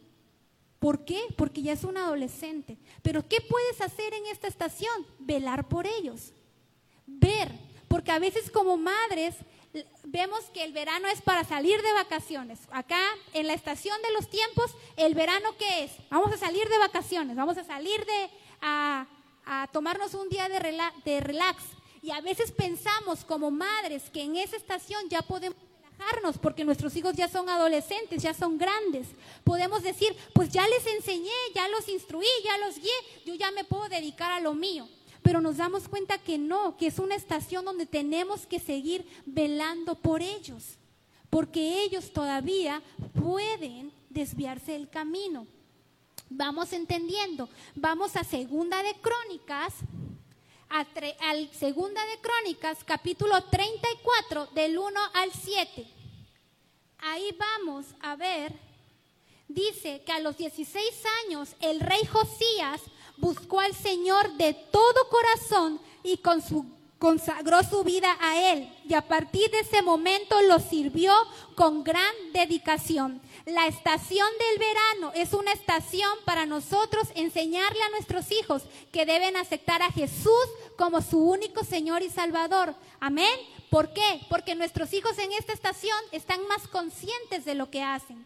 ¿Por 0.79 1.05
qué? 1.05 1.21
Porque 1.37 1.61
ya 1.61 1.71
es 1.71 1.83
un 1.85 1.97
adolescente. 1.97 2.77
Pero 3.01 3.27
¿qué 3.27 3.39
puedes 3.39 3.79
hacer 3.79 4.13
en 4.13 4.25
esta 4.25 4.47
estación? 4.47 5.07
Velar 5.19 5.67
por 5.69 5.87
ellos. 5.87 6.33
Ver, 7.05 7.49
porque 7.87 8.11
a 8.11 8.19
veces 8.19 8.51
como 8.51 8.75
madres 8.75 9.35
vemos 10.03 10.41
que 10.53 10.63
el 10.63 10.73
verano 10.73 11.07
es 11.07 11.21
para 11.21 11.43
salir 11.43 11.81
de 11.81 11.93
vacaciones. 11.93 12.59
Acá 12.71 12.99
en 13.33 13.47
la 13.47 13.53
estación 13.53 13.99
de 14.01 14.11
los 14.13 14.29
tiempos, 14.29 14.75
el 14.97 15.15
verano 15.15 15.55
qué 15.57 15.85
es? 15.85 15.91
Vamos 16.09 16.33
a 16.33 16.37
salir 16.37 16.67
de 16.67 16.77
vacaciones, 16.77 17.35
vamos 17.35 17.57
a 17.57 17.63
salir 17.63 18.05
de 18.05 18.29
a, 18.61 19.07
tomarnos 19.71 20.13
un 20.13 20.29
día 20.29 20.47
de, 20.47 20.59
de 21.05 21.19
relax. 21.21 21.63
Y 22.01 22.11
a 22.11 22.21
veces 22.21 22.51
pensamos 22.51 23.23
como 23.23 23.51
madres 23.51 24.09
que 24.11 24.21
en 24.21 24.35
esa 24.35 24.57
estación 24.57 25.07
ya 25.09 25.21
podemos 25.21 25.57
porque 26.41 26.63
nuestros 26.63 26.95
hijos 26.95 27.15
ya 27.15 27.27
son 27.27 27.49
adolescentes, 27.49 28.21
ya 28.21 28.33
son 28.33 28.57
grandes. 28.57 29.07
Podemos 29.43 29.83
decir, 29.83 30.15
pues 30.33 30.49
ya 30.49 30.67
les 30.67 30.85
enseñé, 30.87 31.31
ya 31.53 31.67
los 31.69 31.87
instruí, 31.87 32.27
ya 32.43 32.57
los 32.59 32.75
guié, 32.75 32.91
yo 33.25 33.33
ya 33.35 33.51
me 33.51 33.63
puedo 33.63 33.89
dedicar 33.89 34.31
a 34.31 34.39
lo 34.39 34.53
mío 34.53 34.87
pero 35.23 35.39
nos 35.39 35.55
damos 35.55 35.87
cuenta 35.87 36.17
que 36.17 36.37
no, 36.37 36.75
que 36.75 36.87
es 36.87 36.99
una 36.99 37.15
estación 37.15 37.63
donde 37.63 37.85
tenemos 37.85 38.45
que 38.45 38.59
seguir 38.59 39.07
velando 39.25 39.95
por 39.95 40.21
ellos, 40.21 40.77
porque 41.29 41.81
ellos 41.81 42.11
todavía 42.11 42.83
pueden 43.13 43.93
desviarse 44.09 44.73
del 44.73 44.89
camino. 44.89 45.47
Vamos 46.29 46.73
entendiendo, 46.73 47.47
vamos 47.73 48.17
a 48.17 48.25
Segunda 48.25 48.83
de 48.83 48.93
Crónicas, 48.95 49.73
al 50.67 51.49
Segunda 51.53 52.01
de 52.05 52.19
Crónicas, 52.19 52.83
capítulo 52.83 53.41
34, 53.45 54.47
del 54.47 54.77
1 54.77 54.99
al 55.13 55.31
7. 55.31 55.92
Ahí 57.05 57.35
vamos 57.37 57.85
a 57.99 58.15
ver, 58.15 58.53
dice 59.49 60.01
que 60.05 60.13
a 60.13 60.19
los 60.19 60.37
16 60.37 60.81
años 61.25 61.49
el 61.59 61.81
rey 61.81 62.05
Josías 62.05 62.79
buscó 63.17 63.59
al 63.59 63.75
Señor 63.75 64.31
de 64.37 64.53
todo 64.53 65.09
corazón 65.09 65.81
y 66.01 66.15
con 66.17 66.41
su, 66.41 66.65
consagró 66.99 67.61
su 67.63 67.83
vida 67.83 68.17
a 68.21 68.53
Él. 68.53 68.73
Y 68.87 68.93
a 68.93 69.05
partir 69.05 69.51
de 69.51 69.59
ese 69.59 69.81
momento 69.81 70.41
lo 70.43 70.59
sirvió 70.59 71.13
con 71.55 71.83
gran 71.83 72.13
dedicación. 72.31 73.21
La 73.45 73.67
estación 73.67 74.29
del 74.39 74.59
verano 74.59 75.11
es 75.13 75.33
una 75.33 75.51
estación 75.51 76.09
para 76.23 76.45
nosotros 76.45 77.09
enseñarle 77.15 77.83
a 77.83 77.89
nuestros 77.89 78.31
hijos 78.31 78.63
que 78.93 79.05
deben 79.05 79.35
aceptar 79.35 79.81
a 79.81 79.91
Jesús 79.91 80.47
como 80.77 81.01
su 81.01 81.19
único 81.19 81.65
Señor 81.65 82.01
y 82.01 82.09
Salvador. 82.09 82.73
Amén. 83.01 83.37
¿Por 83.73 83.91
qué? 83.91 84.21
Porque 84.29 84.53
nuestros 84.53 84.93
hijos 84.93 85.17
en 85.17 85.31
esta 85.31 85.51
estación 85.51 85.97
están 86.11 86.45
más 86.45 86.67
conscientes 86.67 87.43
de 87.43 87.55
lo 87.55 87.71
que 87.71 87.81
hacen. 87.81 88.23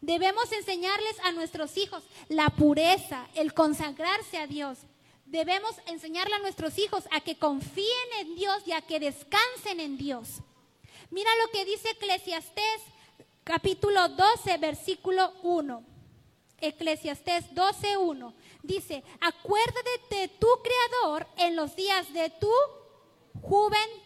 Debemos 0.00 0.50
enseñarles 0.52 1.20
a 1.22 1.32
nuestros 1.32 1.76
hijos 1.76 2.02
la 2.30 2.48
pureza, 2.48 3.28
el 3.34 3.52
consagrarse 3.52 4.38
a 4.38 4.46
Dios. 4.46 4.78
Debemos 5.26 5.74
enseñarle 5.84 6.36
a 6.36 6.38
nuestros 6.38 6.78
hijos 6.78 7.04
a 7.10 7.20
que 7.20 7.36
confíen 7.36 8.08
en 8.20 8.36
Dios 8.36 8.62
y 8.64 8.72
a 8.72 8.80
que 8.80 8.98
descansen 8.98 9.80
en 9.80 9.98
Dios. 9.98 10.40
Mira 11.10 11.28
lo 11.44 11.50
que 11.50 11.66
dice 11.66 11.90
Eclesiastés 11.90 12.80
capítulo 13.44 14.08
12, 14.08 14.56
versículo 14.56 15.30
1. 15.42 15.84
Eclesiastés 16.62 17.54
12, 17.54 17.98
1. 17.98 18.34
Dice, 18.62 19.04
acuérdate 19.20 19.90
de 20.08 20.28
tu 20.28 20.48
Creador 20.64 21.26
en 21.36 21.54
los 21.54 21.76
días 21.76 22.10
de 22.14 22.30
tu 22.30 22.50
juventud. 23.42 24.05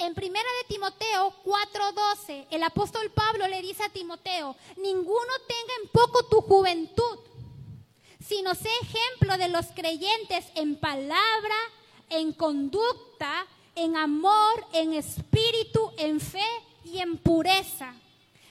En 0.00 0.14
primera 0.14 0.48
de 0.62 0.74
Timoteo 0.74 1.34
4:12, 1.44 2.46
el 2.50 2.62
apóstol 2.62 3.10
Pablo 3.10 3.48
le 3.48 3.60
dice 3.60 3.82
a 3.82 3.88
Timoteo, 3.88 4.54
ninguno 4.76 5.32
tenga 5.48 5.72
en 5.82 5.88
poco 5.88 6.24
tu 6.26 6.40
juventud, 6.40 7.18
sino 8.24 8.54
sé 8.54 8.68
ejemplo 8.80 9.36
de 9.36 9.48
los 9.48 9.66
creyentes 9.74 10.46
en 10.54 10.76
palabra, 10.78 11.56
en 12.10 12.32
conducta, 12.32 13.44
en 13.74 13.96
amor, 13.96 14.64
en 14.72 14.94
espíritu, 14.94 15.90
en 15.96 16.20
fe 16.20 16.46
y 16.84 17.00
en 17.00 17.18
pureza. 17.18 17.92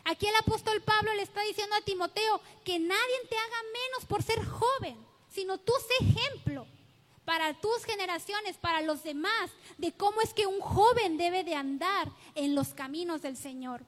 Aquí 0.04 0.28
el 0.28 0.36
apóstol 0.36 0.82
Pablo 0.82 1.14
le 1.14 1.22
está 1.22 1.44
diciendo 1.44 1.78
a 1.78 1.82
Timoteo 1.82 2.42
que 2.66 2.78
nadie 2.78 3.20
te 3.30 3.38
haga 3.38 3.64
menos 3.72 4.06
por 4.06 4.22
ser 4.22 4.46
joven, 4.46 4.98
sino 5.30 5.58
tú 5.58 5.72
sé 5.88 6.06
ejemplo 6.08 6.68
para 7.28 7.54
tus 7.54 7.84
generaciones, 7.84 8.56
para 8.56 8.82
los 8.82 9.04
demás, 9.04 9.52
de 9.78 9.92
cómo 9.92 10.22
es 10.22 10.34
que 10.34 10.48
un 10.48 10.62
joven 10.62 11.18
debe 11.18 11.44
de 11.44 11.56
andar 11.56 12.10
en 12.36 12.56
los 12.56 12.70
caminos 12.70 13.22
del 13.22 13.36
Señor. 13.36 13.84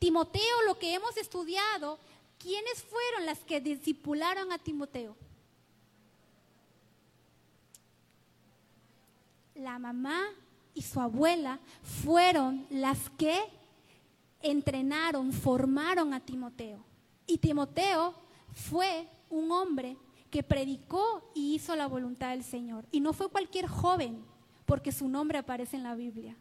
Timoteo, 0.00 0.62
lo 0.66 0.76
que 0.76 0.92
hemos 0.92 1.16
estudiado, 1.16 2.00
¿quiénes 2.36 2.82
fueron 2.82 3.26
las 3.26 3.38
que 3.44 3.60
discipularon 3.60 4.50
a 4.50 4.58
Timoteo? 4.58 5.16
La 9.54 9.78
mamá 9.78 10.24
y 10.74 10.82
su 10.82 11.00
abuela 11.00 11.60
fueron 12.02 12.66
las 12.70 13.08
que 13.10 13.40
entrenaron, 14.42 15.32
formaron 15.32 16.12
a 16.12 16.18
Timoteo. 16.18 16.84
Y 17.24 17.38
Timoteo 17.38 18.16
fue 18.52 19.06
un 19.30 19.52
hombre 19.52 19.96
que 20.34 20.42
predicó 20.42 21.30
y 21.32 21.54
hizo 21.54 21.76
la 21.76 21.86
voluntad 21.86 22.30
del 22.30 22.42
Señor. 22.42 22.86
Y 22.90 22.98
no 22.98 23.12
fue 23.12 23.28
cualquier 23.28 23.68
joven, 23.68 24.24
porque 24.66 24.90
su 24.90 25.06
nombre 25.06 25.38
aparece 25.38 25.76
en 25.76 25.84
la 25.84 25.94
Biblia. 25.94 26.36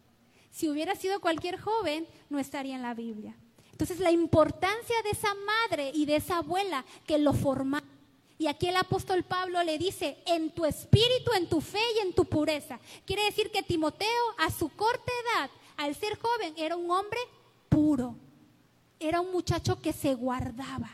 Si 0.50 0.68
hubiera 0.68 0.96
sido 0.96 1.22
cualquier 1.22 1.60
joven, 1.60 2.08
no 2.28 2.40
estaría 2.40 2.74
en 2.74 2.82
la 2.82 2.96
Biblia. 2.96 3.38
Entonces 3.72 4.00
la 4.00 4.10
importancia 4.10 4.96
de 5.04 5.12
esa 5.12 5.36
madre 5.36 5.92
y 5.94 6.08
de 6.08 6.16
esa 6.16 6.38
abuela 6.38 6.84
que 7.06 7.20
lo 7.20 7.34
formaron. 7.34 7.88
Y 8.40 8.48
aquí 8.48 8.68
el 8.68 8.78
apóstol 8.78 9.22
Pablo 9.22 9.62
le 9.62 9.78
dice, 9.78 10.18
en 10.26 10.50
tu 10.50 10.66
espíritu, 10.66 11.32
en 11.38 11.48
tu 11.48 11.62
fe 11.62 11.84
y 11.98 12.08
en 12.08 12.16
tu 12.16 12.26
pureza. 12.26 12.80
Quiere 13.06 13.26
decir 13.26 13.52
que 13.52 13.62
Timoteo 13.62 14.24
a 14.40 14.50
su 14.50 14.70
corta 14.70 15.12
edad, 15.38 15.52
al 15.78 15.94
ser 15.94 16.18
joven, 16.18 16.56
era 16.58 16.76
un 16.76 16.90
hombre 16.90 17.20
puro. 17.70 18.16
Era 19.00 19.22
un 19.22 19.32
muchacho 19.32 19.80
que 19.80 19.94
se 19.94 20.16
guardaba. 20.16 20.90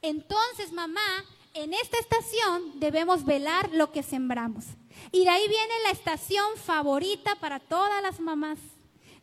Entonces, 0.00 0.70
mamá, 0.70 1.24
en 1.54 1.72
esta 1.72 1.98
estación 1.98 2.80
debemos 2.80 3.24
velar 3.24 3.70
lo 3.72 3.92
que 3.92 4.02
sembramos. 4.02 4.64
Y 5.12 5.24
de 5.24 5.30
ahí 5.30 5.48
viene 5.48 5.74
la 5.84 5.90
estación 5.90 6.44
favorita 6.56 7.36
para 7.36 7.60
todas 7.60 8.02
las 8.02 8.20
mamás. 8.20 8.58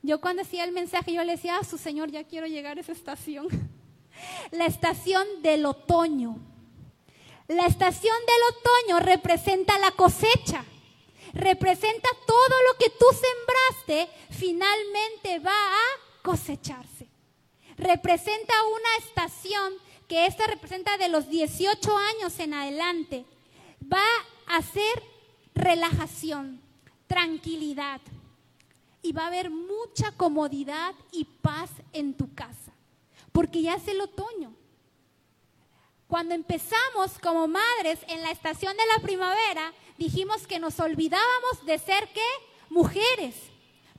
Yo 0.01 0.19
cuando 0.19 0.41
hacía 0.41 0.63
el 0.63 0.71
mensaje, 0.71 1.13
yo 1.13 1.23
le 1.23 1.33
decía, 1.33 1.57
a 1.57 1.63
su 1.63 1.77
Señor, 1.77 2.09
ya 2.09 2.23
quiero 2.23 2.47
llegar 2.47 2.77
a 2.77 2.81
esa 2.81 2.93
estación. 2.93 3.47
La 4.51 4.65
estación 4.65 5.25
del 5.41 5.65
otoño. 5.65 6.37
La 7.47 7.65
estación 7.65 8.15
del 8.25 8.57
otoño 8.57 9.05
representa 9.05 9.77
la 9.79 9.91
cosecha. 9.91 10.63
Representa 11.33 12.09
todo 12.27 12.55
lo 12.67 12.77
que 12.77 12.89
tú 12.91 13.05
sembraste, 13.11 14.13
finalmente 14.29 15.39
va 15.39 15.51
a 15.51 16.21
cosecharse. 16.21 17.09
Representa 17.77 18.53
una 18.65 19.05
estación 19.05 19.73
que 20.11 20.25
esta 20.25 20.45
representa 20.45 20.97
de 20.97 21.07
los 21.07 21.29
18 21.29 21.97
años 21.97 22.37
en 22.39 22.53
adelante, 22.53 23.23
va 23.81 24.03
a 24.45 24.61
ser 24.61 25.01
relajación, 25.55 26.61
tranquilidad 27.07 28.01
y 29.01 29.13
va 29.13 29.23
a 29.23 29.27
haber 29.27 29.49
mucha 29.49 30.11
comodidad 30.17 30.95
y 31.13 31.23
paz 31.23 31.69
en 31.93 32.13
tu 32.13 32.35
casa, 32.35 32.73
porque 33.31 33.61
ya 33.61 33.75
es 33.75 33.87
el 33.87 34.01
otoño. 34.01 34.53
Cuando 36.07 36.35
empezamos 36.35 37.17
como 37.23 37.47
madres 37.47 37.99
en 38.09 38.21
la 38.21 38.31
estación 38.31 38.75
de 38.75 38.83
la 38.93 39.01
primavera, 39.01 39.71
dijimos 39.97 40.45
que 40.45 40.59
nos 40.59 40.77
olvidábamos 40.81 41.65
de 41.65 41.79
ser 41.79 42.09
qué? 42.13 42.27
Mujeres, 42.69 43.35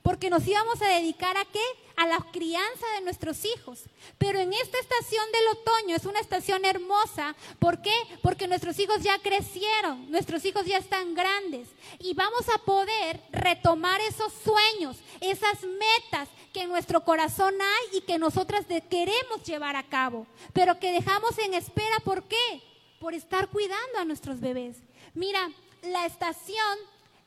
porque 0.03 0.29
nos 0.29 0.45
íbamos 0.45 0.81
a 0.81 0.87
dedicar 0.87 1.37
a 1.37 1.45
qué? 1.45 1.63
A 1.95 2.05
la 2.05 2.19
crianza 2.31 2.85
de 2.95 3.05
nuestros 3.05 3.45
hijos. 3.45 3.83
Pero 4.17 4.37
en 4.39 4.51
esta 4.51 4.77
estación 4.77 5.23
del 5.31 5.59
otoño 5.59 5.95
es 5.95 6.05
una 6.05 6.19
estación 6.19 6.65
hermosa. 6.65 7.35
¿Por 7.57 7.81
qué? 7.81 7.93
Porque 8.21 8.49
nuestros 8.49 8.77
hijos 8.79 9.01
ya 9.01 9.17
crecieron, 9.19 10.11
nuestros 10.11 10.43
hijos 10.43 10.65
ya 10.65 10.77
están 10.77 11.15
grandes 11.15 11.69
y 11.99 12.13
vamos 12.13 12.49
a 12.53 12.57
poder 12.59 13.21
retomar 13.31 14.01
esos 14.01 14.33
sueños, 14.43 14.97
esas 15.21 15.63
metas 15.63 16.27
que 16.51 16.63
en 16.63 16.69
nuestro 16.69 17.05
corazón 17.05 17.53
hay 17.61 17.97
y 17.97 18.01
que 18.01 18.19
nosotras 18.19 18.65
queremos 18.89 19.43
llevar 19.45 19.77
a 19.77 19.87
cabo, 19.87 20.27
pero 20.51 20.79
que 20.79 20.91
dejamos 20.91 21.37
en 21.39 21.53
espera. 21.53 21.97
¿Por 22.03 22.23
qué? 22.23 22.61
Por 22.99 23.13
estar 23.13 23.47
cuidando 23.47 23.99
a 23.99 24.05
nuestros 24.05 24.41
bebés. 24.41 24.77
Mira, 25.13 25.49
la 25.81 26.05
estación 26.05 26.77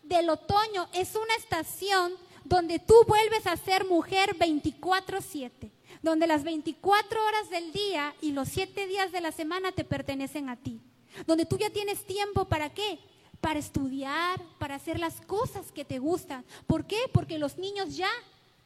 del 0.02 0.28
otoño 0.28 0.88
es 0.92 1.14
una 1.14 1.34
estación 1.36 2.25
donde 2.48 2.78
tú 2.78 2.94
vuelves 3.06 3.46
a 3.46 3.56
ser 3.56 3.84
mujer 3.84 4.36
24/7, 4.38 5.70
donde 6.02 6.26
las 6.26 6.44
24 6.44 7.24
horas 7.24 7.50
del 7.50 7.72
día 7.72 8.14
y 8.20 8.32
los 8.32 8.48
7 8.48 8.86
días 8.86 9.12
de 9.12 9.20
la 9.20 9.32
semana 9.32 9.72
te 9.72 9.84
pertenecen 9.84 10.48
a 10.48 10.56
ti, 10.56 10.80
donde 11.26 11.44
tú 11.46 11.58
ya 11.58 11.70
tienes 11.70 12.06
tiempo 12.06 12.44
para 12.44 12.72
qué? 12.72 12.98
Para 13.40 13.58
estudiar, 13.58 14.40
para 14.58 14.76
hacer 14.76 14.98
las 14.98 15.20
cosas 15.22 15.72
que 15.72 15.84
te 15.84 15.98
gustan. 15.98 16.44
¿Por 16.66 16.86
qué? 16.86 16.98
Porque 17.12 17.38
los 17.38 17.58
niños 17.58 17.96
ya 17.96 18.10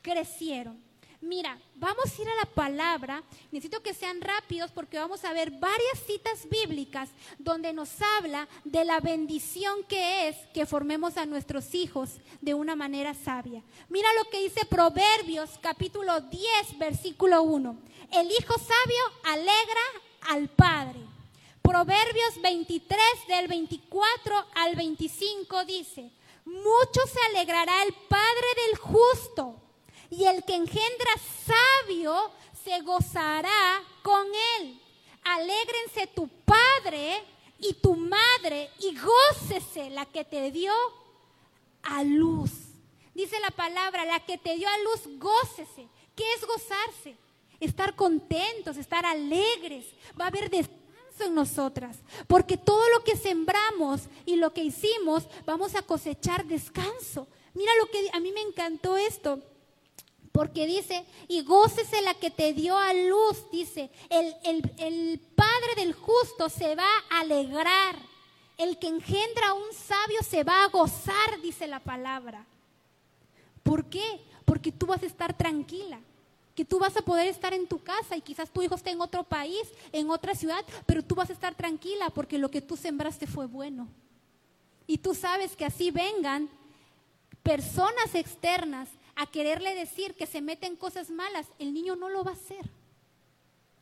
crecieron. 0.03 0.90
Mira, 1.23 1.59
vamos 1.75 2.07
a 2.07 2.23
ir 2.23 2.29
a 2.31 2.35
la 2.35 2.47
palabra. 2.47 3.23
Necesito 3.53 3.83
que 3.83 3.93
sean 3.93 4.23
rápidos 4.23 4.71
porque 4.71 4.99
vamos 4.99 5.23
a 5.25 5.35
ver 5.35 5.51
varias 5.51 5.99
citas 6.07 6.49
bíblicas 6.49 7.11
donde 7.39 7.75
nos 7.75 7.91
habla 8.17 8.49
de 8.65 8.87
la 8.87 9.01
bendición 9.01 9.85
que 9.85 10.29
es 10.29 10.37
que 10.55 10.65
formemos 10.65 11.19
a 11.19 11.27
nuestros 11.27 11.75
hijos 11.75 12.13
de 12.41 12.55
una 12.55 12.75
manera 12.75 13.13
sabia. 13.13 13.63
Mira 13.91 14.09
lo 14.15 14.31
que 14.31 14.41
dice 14.41 14.65
Proverbios 14.65 15.51
capítulo 15.61 16.23
10, 16.23 16.79
versículo 16.79 17.43
1. 17.43 17.79
El 18.13 18.31
hijo 18.31 18.55
sabio 18.55 19.05
alegra 19.25 19.83
al 20.23 20.49
padre. 20.49 21.01
Proverbios 21.61 22.41
23 22.43 22.99
del 23.29 23.47
24 23.47 24.47
al 24.55 24.75
25 24.75 25.65
dice, 25.67 26.11
mucho 26.47 27.01
se 27.07 27.21
alegrará 27.31 27.83
el 27.83 27.93
padre 28.09 28.47
del 28.67 28.79
justo 28.79 29.70
y 30.11 30.25
el 30.25 30.45
que 30.45 30.57
engendra 30.57 31.13
sabio 31.47 32.31
se 32.65 32.81
gozará 32.83 33.83
con 34.03 34.27
él. 34.59 34.81
Alégrense 35.25 36.07
tu 36.09 36.29
padre 36.45 37.23
y 37.59 37.75
tu 37.75 37.95
madre 37.95 38.71
y 38.81 38.97
gócese 38.99 39.91
la 39.91 40.07
que 40.07 40.25
te 40.25 40.51
dio 40.51 40.73
a 41.83 42.03
luz. 42.03 42.51
Dice 43.15 43.39
la 43.41 43.51
palabra, 43.51 44.05
la 44.05 44.21
que 44.21 44.39
te 44.39 44.57
dio 44.57 44.69
a 44.69 44.79
luz, 44.79 45.03
gócese. 45.19 45.89
¿Qué 46.17 46.25
es 46.35 46.47
gozarse? 46.47 47.17
Estar 47.61 47.95
contentos, 47.95 48.77
estar 48.77 49.05
alegres. 49.05 49.87
Va 50.19 50.25
a 50.25 50.29
haber 50.29 50.51
descanso 50.51 50.81
en 51.25 51.35
nosotras, 51.35 51.99
porque 52.27 52.57
todo 52.57 52.89
lo 52.91 53.05
que 53.05 53.17
sembramos 53.17 54.03
y 54.25 54.37
lo 54.37 54.55
que 54.55 54.65
hicimos, 54.65 55.25
vamos 55.45 55.75
a 55.75 55.83
cosechar 55.83 56.47
descanso. 56.47 57.29
Mira 57.53 57.73
lo 57.79 57.91
que 57.91 58.11
a 58.13 58.21
mí 58.21 58.33
me 58.33 58.41
encantó 58.41 58.97
esto. 58.97 59.43
Porque 60.33 60.67
dice, 60.67 61.05
y 61.29 61.43
gócese 61.43 62.03
la 62.03 62.15
que 62.15 62.31
te 62.31 62.53
dio 62.53 62.77
a 62.77 62.93
luz, 62.95 63.51
dice, 63.51 63.91
el, 64.09 64.35
el, 64.79 65.21
Padre 65.35 65.75
del 65.77 65.93
justo 65.93 66.49
se 66.49 66.77
va 66.77 66.87
a 67.11 67.21
alegrar, 67.21 67.97
el 68.57 68.79
que 68.79 68.89
engendra 68.89 69.49
a 69.49 69.55
un 69.55 69.73
sabio 69.73 70.23
se 70.23 70.45
va 70.45 70.65
a 70.65 70.69
gozar, 70.69 71.41
dice 71.43 71.67
la 71.67 71.81
palabra. 71.81 72.47
¿Por 73.63 73.87
qué? 73.87 74.21
Porque 74.45 74.71
tú 74.71 74.87
vas 74.87 75.03
a 75.03 75.07
estar 75.07 75.37
tranquila, 75.37 75.99
que 76.55 76.65
tú 76.65 76.79
vas 76.79 76.97
a 76.97 77.03
poder 77.03 77.27
estar 77.27 77.53
en 77.53 77.67
tu 77.67 77.83
casa 77.83 78.17
y 78.17 78.21
quizás 78.21 78.51
tu 78.51 78.63
hijo 78.63 78.75
esté 78.75 78.91
en 78.91 79.01
otro 79.01 79.25
país, 79.25 79.63
en 79.93 80.11
otra 80.11 80.35
ciudad, 80.35 80.65
pero 80.87 81.03
tú 81.03 81.15
vas 81.15 81.31
a 81.31 81.33
estar 81.33 81.55
tranquila 81.55 82.11
porque 82.11 82.39
lo 82.39 82.51
que 82.51 82.61
tú 82.61 82.77
sembraste 82.77 83.27
fue 83.27 83.47
bueno. 83.47 83.89
Y 84.87 84.99
tú 84.99 85.15
sabes 85.15 85.57
que 85.57 85.65
así 85.65 85.91
vengan 85.91 86.49
personas 87.43 88.15
externas 88.15 88.89
a 89.21 89.27
quererle 89.27 89.75
decir 89.75 90.15
que 90.15 90.27
se 90.27 90.41
mete 90.41 90.67
en 90.67 90.77
cosas 90.77 91.11
malas, 91.11 91.47
el 91.59 91.75
niño 91.75 91.95
no 91.95 92.09
lo 92.09 92.25
va 92.25 92.31
a 92.31 92.35
hacer. 92.35 92.71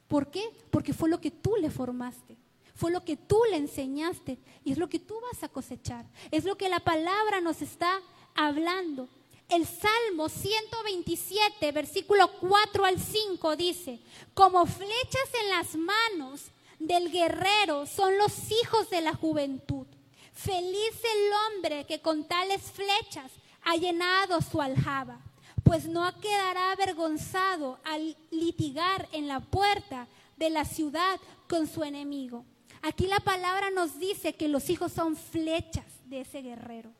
¿Por 0.08 0.32
qué? 0.32 0.42
Porque 0.72 0.92
fue 0.92 1.08
lo 1.08 1.20
que 1.20 1.30
tú 1.30 1.54
le 1.60 1.70
formaste, 1.70 2.36
fue 2.74 2.90
lo 2.90 3.04
que 3.04 3.16
tú 3.16 3.40
le 3.48 3.56
enseñaste 3.56 4.36
y 4.64 4.72
es 4.72 4.78
lo 4.78 4.88
que 4.88 4.98
tú 4.98 5.14
vas 5.20 5.44
a 5.44 5.48
cosechar. 5.48 6.04
Es 6.32 6.44
lo 6.44 6.56
que 6.56 6.68
la 6.68 6.80
palabra 6.80 7.40
nos 7.40 7.62
está 7.62 8.00
hablando. 8.34 9.08
El 9.48 9.64
Salmo 9.64 10.28
127, 10.28 11.70
versículo 11.70 12.32
4 12.40 12.84
al 12.84 12.98
5 12.98 13.54
dice, 13.54 14.00
como 14.34 14.66
flechas 14.66 15.30
en 15.40 15.50
las 15.50 15.76
manos 15.76 16.46
del 16.80 17.12
guerrero 17.12 17.86
son 17.86 18.18
los 18.18 18.50
hijos 18.50 18.90
de 18.90 19.02
la 19.02 19.14
juventud. 19.14 19.86
Feliz 20.32 20.94
el 21.04 21.32
hombre 21.56 21.86
que 21.86 22.00
con 22.00 22.26
tales 22.26 22.62
flechas 22.62 23.30
ha 23.62 23.76
llenado 23.76 24.40
su 24.40 24.60
aljaba 24.60 25.27
pues 25.68 25.86
no 25.86 26.10
quedará 26.18 26.72
avergonzado 26.72 27.78
al 27.84 28.16
litigar 28.30 29.06
en 29.12 29.28
la 29.28 29.40
puerta 29.40 30.08
de 30.38 30.48
la 30.48 30.64
ciudad 30.64 31.20
con 31.46 31.66
su 31.66 31.84
enemigo. 31.84 32.46
Aquí 32.80 33.06
la 33.06 33.20
palabra 33.20 33.68
nos 33.68 33.98
dice 33.98 34.34
que 34.34 34.48
los 34.48 34.70
hijos 34.70 34.92
son 34.92 35.14
flechas 35.14 35.84
de 36.06 36.22
ese 36.22 36.40
guerrero 36.40 36.90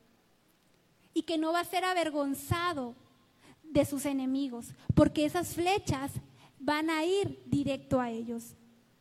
y 1.15 1.23
que 1.23 1.39
no 1.39 1.51
va 1.51 1.61
a 1.61 1.65
ser 1.65 1.83
avergonzado 1.83 2.93
de 3.63 3.85
sus 3.85 4.05
enemigos, 4.05 4.67
porque 4.93 5.25
esas 5.25 5.55
flechas 5.55 6.11
van 6.59 6.91
a 6.91 7.03
ir 7.03 7.41
directo 7.47 7.99
a 7.99 8.11
ellos. 8.11 8.53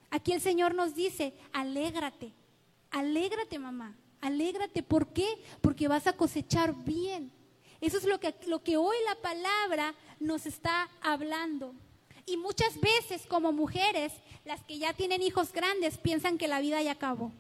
Aquí 0.09 0.33
el 0.33 0.41
Señor 0.41 0.75
nos 0.75 0.95
dice, 0.95 1.35
alégrate, 1.53 2.33
alégrate 2.91 3.59
mamá, 3.59 3.95
alégrate. 4.23 4.83
¿Por 4.83 5.09
qué? 5.09 5.27
Porque 5.61 5.89
vas 5.89 6.07
a 6.07 6.15
cosechar 6.15 6.75
bien. 6.75 7.37
Eso 7.81 7.99
es 7.99 8.05
lo 8.05 8.19
que, 8.19 8.35
lo 8.47 8.63
que 8.63 8.77
hoy 8.77 8.97
la 9.07 9.15
palabra 9.17 9.95
nos 10.21 10.47
está 10.47 10.89
hablando. 11.01 11.75
Y 12.27 12.37
muchas 12.37 12.81
veces 12.81 13.27
como 13.27 13.53
mujeres, 13.53 14.13
las 14.45 14.63
que 14.65 14.79
ya 14.79 14.93
tienen 14.93 15.23
hijos 15.23 15.53
grandes, 15.53 15.99
piensan 15.99 16.39
que 16.39 16.49
la 16.49 16.61
vida 16.61 16.83
ya 16.83 16.93
acabó. 16.93 17.33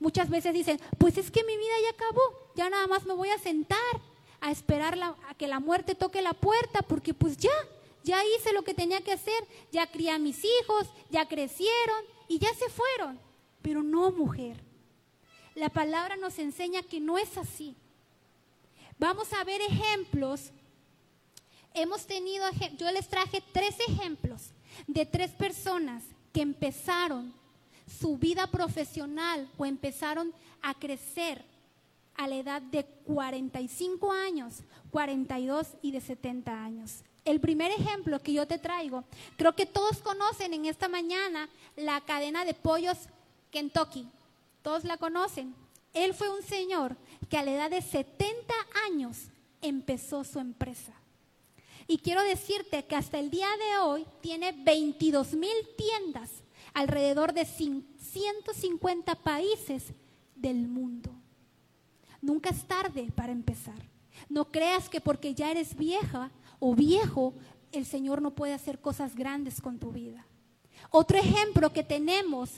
Muchas 0.00 0.30
veces 0.30 0.54
dicen, 0.54 0.80
pues 0.98 1.18
es 1.18 1.30
que 1.30 1.44
mi 1.44 1.56
vida 1.56 1.74
ya 1.82 1.90
acabó, 1.90 2.22
ya 2.56 2.70
nada 2.70 2.86
más 2.86 3.04
me 3.04 3.14
voy 3.14 3.28
a 3.28 3.38
sentar 3.38 3.78
a 4.40 4.50
esperar 4.50 4.98
a 5.02 5.34
que 5.38 5.46
la 5.46 5.58
muerte 5.58 5.94
toque 5.94 6.20
la 6.20 6.34
puerta, 6.34 6.82
porque 6.82 7.14
pues 7.14 7.38
ya, 7.38 7.50
ya 8.02 8.22
hice 8.36 8.52
lo 8.52 8.62
que 8.62 8.74
tenía 8.74 9.00
que 9.00 9.12
hacer, 9.12 9.48
ya 9.72 9.86
crié 9.86 10.10
a 10.10 10.18
mis 10.18 10.44
hijos, 10.44 10.86
ya 11.08 11.26
crecieron 11.26 12.04
y 12.28 12.38
ya 12.38 12.52
se 12.52 12.68
fueron. 12.68 13.18
Pero 13.62 13.82
no, 13.82 14.10
mujer. 14.12 14.62
La 15.54 15.70
palabra 15.70 16.16
nos 16.16 16.38
enseña 16.38 16.82
que 16.82 17.00
no 17.00 17.16
es 17.16 17.38
así. 17.38 17.74
Vamos 18.98 19.32
a 19.32 19.44
ver 19.44 19.60
ejemplos. 19.60 20.50
Hemos 21.72 22.06
tenido, 22.06 22.44
yo 22.78 22.90
les 22.92 23.08
traje 23.08 23.42
tres 23.52 23.76
ejemplos 23.88 24.50
de 24.86 25.04
tres 25.04 25.30
personas 25.32 26.04
que 26.32 26.42
empezaron 26.42 27.34
su 28.00 28.16
vida 28.16 28.46
profesional 28.46 29.50
o 29.56 29.66
empezaron 29.66 30.32
a 30.62 30.74
crecer 30.74 31.44
a 32.16 32.26
la 32.28 32.36
edad 32.36 32.62
de 32.62 32.84
45 32.84 34.12
años, 34.12 34.62
42 34.90 35.68
y 35.82 35.90
de 35.90 36.00
70 36.00 36.64
años. 36.64 37.02
El 37.24 37.40
primer 37.40 37.72
ejemplo 37.72 38.20
que 38.20 38.32
yo 38.32 38.46
te 38.46 38.58
traigo, 38.58 39.04
creo 39.36 39.54
que 39.54 39.66
todos 39.66 39.98
conocen 39.98 40.54
en 40.54 40.66
esta 40.66 40.88
mañana 40.88 41.48
la 41.76 42.00
cadena 42.02 42.44
de 42.44 42.54
pollos 42.54 42.98
Kentucky. 43.50 44.08
Todos 44.62 44.84
la 44.84 44.96
conocen. 44.96 45.54
Él 45.92 46.12
fue 46.12 46.28
un 46.28 46.42
señor 46.42 46.96
que 47.26 47.36
a 47.38 47.42
la 47.42 47.52
edad 47.52 47.70
de 47.70 47.82
70 47.82 48.54
años 48.86 49.28
empezó 49.60 50.24
su 50.24 50.38
empresa. 50.38 50.92
Y 51.86 51.98
quiero 51.98 52.22
decirte 52.22 52.84
que 52.86 52.96
hasta 52.96 53.18
el 53.18 53.30
día 53.30 53.48
de 53.48 53.78
hoy 53.78 54.06
tiene 54.20 54.52
22 54.52 55.34
mil 55.34 55.56
tiendas 55.76 56.30
alrededor 56.72 57.32
de 57.34 57.44
150 57.44 59.14
países 59.16 59.92
del 60.34 60.66
mundo. 60.66 61.10
Nunca 62.20 62.50
es 62.50 62.66
tarde 62.66 63.12
para 63.14 63.32
empezar. 63.32 63.76
No 64.28 64.50
creas 64.50 64.88
que 64.88 65.00
porque 65.00 65.34
ya 65.34 65.50
eres 65.50 65.76
vieja 65.76 66.30
o 66.58 66.74
viejo, 66.74 67.34
el 67.72 67.84
Señor 67.84 68.22
no 68.22 68.34
puede 68.34 68.54
hacer 68.54 68.80
cosas 68.80 69.14
grandes 69.14 69.60
con 69.60 69.78
tu 69.78 69.92
vida. 69.92 70.26
Otro 70.90 71.18
ejemplo 71.18 71.72
que 71.72 71.82
tenemos, 71.82 72.52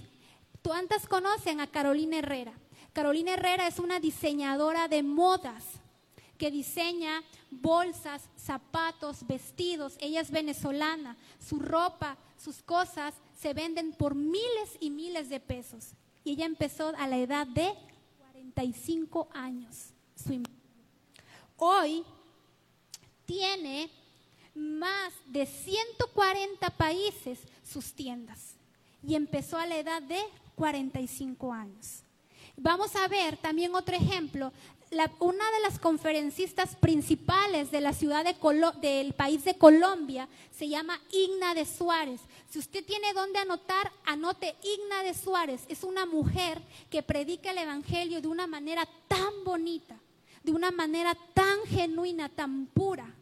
¿cuántas 0.62 1.08
conocen 1.08 1.60
a 1.60 1.66
Carolina 1.66 2.18
Herrera? 2.18 2.52
Carolina 2.96 3.34
Herrera 3.34 3.66
es 3.66 3.78
una 3.78 4.00
diseñadora 4.00 4.88
de 4.88 5.02
modas 5.02 5.62
que 6.38 6.50
diseña 6.50 7.22
bolsas, 7.50 8.22
zapatos, 8.38 9.26
vestidos. 9.26 9.98
Ella 10.00 10.22
es 10.22 10.30
venezolana. 10.30 11.18
Su 11.38 11.58
ropa, 11.58 12.16
sus 12.42 12.62
cosas 12.62 13.12
se 13.38 13.52
venden 13.52 13.92
por 13.92 14.14
miles 14.14 14.78
y 14.80 14.88
miles 14.88 15.28
de 15.28 15.40
pesos. 15.40 15.90
Y 16.24 16.32
ella 16.32 16.46
empezó 16.46 16.94
a 16.96 17.06
la 17.06 17.18
edad 17.18 17.46
de 17.46 17.74
45 18.30 19.28
años. 19.34 19.90
Hoy 21.58 22.02
tiene 23.26 23.90
más 24.54 25.12
de 25.26 25.44
140 25.44 26.70
países 26.70 27.40
sus 27.62 27.92
tiendas 27.92 28.54
y 29.06 29.16
empezó 29.16 29.58
a 29.58 29.66
la 29.66 29.76
edad 29.76 30.00
de 30.00 30.22
45 30.54 31.52
años. 31.52 32.05
Vamos 32.56 32.96
a 32.96 33.06
ver 33.06 33.36
también 33.36 33.74
otro 33.74 33.94
ejemplo. 33.94 34.52
una 35.18 35.50
de 35.50 35.60
las 35.62 35.78
conferencistas 35.78 36.74
principales 36.76 37.70
de 37.70 37.82
la 37.82 37.92
ciudad 37.92 38.24
de 38.24 38.36
del 38.80 39.12
país 39.12 39.44
de 39.44 39.58
Colombia 39.58 40.28
se 40.50 40.68
llama 40.68 40.98
Igna 41.12 41.54
de 41.54 41.66
Suárez. 41.66 42.20
Si 42.48 42.58
usted 42.58 42.84
tiene 42.84 43.12
dónde 43.12 43.40
anotar, 43.40 43.92
anote 44.06 44.56
Igna 44.62 45.02
de 45.02 45.12
Suárez. 45.12 45.64
Es 45.68 45.84
una 45.84 46.06
mujer 46.06 46.62
que 46.90 47.02
predica 47.02 47.50
el 47.50 47.58
Evangelio 47.58 48.22
de 48.22 48.28
una 48.28 48.46
manera 48.46 48.88
tan 49.06 49.44
bonita, 49.44 49.96
de 50.42 50.52
una 50.52 50.70
manera 50.70 51.14
tan 51.34 51.58
genuina, 51.66 52.30
tan 52.30 52.66
pura. 52.66 53.14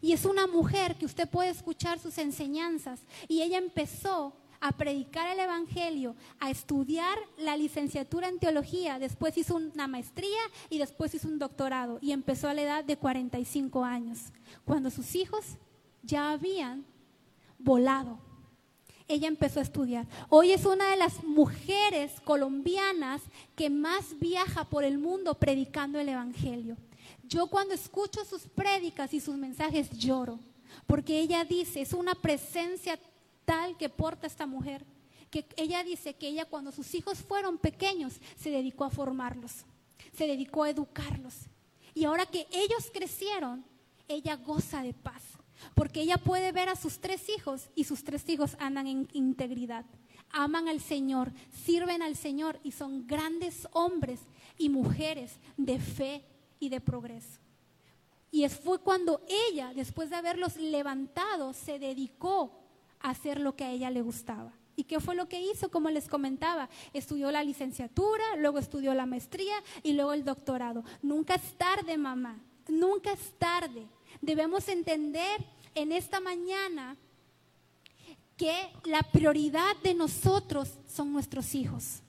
Y 0.00 0.12
es 0.12 0.24
una 0.24 0.46
mujer 0.46 0.96
que 0.96 1.06
usted 1.06 1.28
puede 1.28 1.50
escuchar 1.50 1.98
sus 1.98 2.16
enseñanzas. 2.16 3.00
Y 3.26 3.42
ella 3.42 3.58
empezó 3.58 4.32
a 4.60 4.72
predicar 4.72 5.30
el 5.30 5.40
Evangelio, 5.40 6.16
a 6.40 6.50
estudiar 6.50 7.18
la 7.36 7.56
licenciatura 7.56 8.28
en 8.28 8.38
teología, 8.38 8.98
después 8.98 9.36
hizo 9.38 9.56
una 9.56 9.86
maestría 9.86 10.40
y 10.68 10.78
después 10.78 11.14
hizo 11.14 11.28
un 11.28 11.38
doctorado 11.38 11.98
y 12.00 12.12
empezó 12.12 12.48
a 12.48 12.54
la 12.54 12.62
edad 12.62 12.84
de 12.84 12.96
45 12.96 13.84
años, 13.84 14.18
cuando 14.64 14.90
sus 14.90 15.14
hijos 15.14 15.44
ya 16.02 16.32
habían 16.32 16.84
volado. 17.58 18.18
Ella 19.06 19.28
empezó 19.28 19.60
a 19.60 19.62
estudiar. 19.62 20.06
Hoy 20.28 20.52
es 20.52 20.66
una 20.66 20.90
de 20.90 20.98
las 20.98 21.24
mujeres 21.24 22.20
colombianas 22.24 23.22
que 23.56 23.70
más 23.70 24.18
viaja 24.18 24.64
por 24.64 24.84
el 24.84 24.98
mundo 24.98 25.34
predicando 25.34 25.98
el 25.98 26.10
Evangelio. 26.10 26.76
Yo 27.26 27.46
cuando 27.46 27.74
escucho 27.74 28.24
sus 28.24 28.42
prédicas 28.42 29.14
y 29.14 29.20
sus 29.20 29.36
mensajes 29.36 29.90
lloro, 29.90 30.38
porque 30.86 31.20
ella 31.20 31.44
dice, 31.44 31.80
es 31.80 31.94
una 31.94 32.14
presencia 32.14 32.98
tal 33.48 33.78
que 33.78 33.88
porta 33.88 34.26
esta 34.26 34.46
mujer, 34.46 34.84
que 35.30 35.46
ella 35.56 35.82
dice 35.82 36.14
que 36.14 36.28
ella 36.28 36.44
cuando 36.44 36.70
sus 36.70 36.94
hijos 36.94 37.18
fueron 37.20 37.56
pequeños 37.56 38.20
se 38.36 38.50
dedicó 38.50 38.84
a 38.84 38.90
formarlos, 38.90 39.64
se 40.12 40.26
dedicó 40.26 40.64
a 40.64 40.70
educarlos. 40.70 41.34
Y 41.94 42.04
ahora 42.04 42.26
que 42.26 42.46
ellos 42.50 42.90
crecieron, 42.92 43.64
ella 44.06 44.36
goza 44.36 44.82
de 44.82 44.92
paz, 44.92 45.22
porque 45.74 46.02
ella 46.02 46.18
puede 46.18 46.52
ver 46.52 46.68
a 46.68 46.76
sus 46.76 46.98
tres 46.98 47.30
hijos 47.30 47.70
y 47.74 47.84
sus 47.84 48.04
tres 48.04 48.28
hijos 48.28 48.54
andan 48.60 48.86
en 48.86 49.08
integridad, 49.14 49.86
aman 50.28 50.68
al 50.68 50.82
Señor, 50.82 51.32
sirven 51.64 52.02
al 52.02 52.16
Señor 52.16 52.60
y 52.62 52.72
son 52.72 53.06
grandes 53.06 53.66
hombres 53.72 54.20
y 54.58 54.68
mujeres 54.68 55.38
de 55.56 55.80
fe 55.80 56.22
y 56.60 56.68
de 56.68 56.82
progreso. 56.82 57.40
Y 58.30 58.46
fue 58.50 58.78
cuando 58.80 59.22
ella, 59.26 59.72
después 59.74 60.10
de 60.10 60.16
haberlos 60.16 60.56
levantado, 60.56 61.54
se 61.54 61.78
dedicó 61.78 62.67
hacer 63.00 63.40
lo 63.40 63.54
que 63.56 63.64
a 63.64 63.70
ella 63.70 63.90
le 63.90 64.02
gustaba. 64.02 64.52
¿Y 64.76 64.84
qué 64.84 65.00
fue 65.00 65.16
lo 65.16 65.28
que 65.28 65.40
hizo? 65.40 65.70
Como 65.70 65.90
les 65.90 66.08
comentaba, 66.08 66.68
estudió 66.92 67.32
la 67.32 67.42
licenciatura, 67.42 68.36
luego 68.36 68.58
estudió 68.58 68.94
la 68.94 69.06
maestría 69.06 69.56
y 69.82 69.92
luego 69.92 70.12
el 70.12 70.24
doctorado. 70.24 70.84
Nunca 71.02 71.34
es 71.34 71.58
tarde, 71.58 71.98
mamá, 71.98 72.38
nunca 72.68 73.12
es 73.12 73.32
tarde. 73.38 73.88
Debemos 74.20 74.68
entender 74.68 75.44
en 75.74 75.90
esta 75.90 76.20
mañana 76.20 76.96
que 78.36 78.70
la 78.84 79.02
prioridad 79.02 79.76
de 79.82 79.94
nosotros 79.94 80.78
son 80.86 81.12
nuestros 81.12 81.56
hijos. 81.56 82.02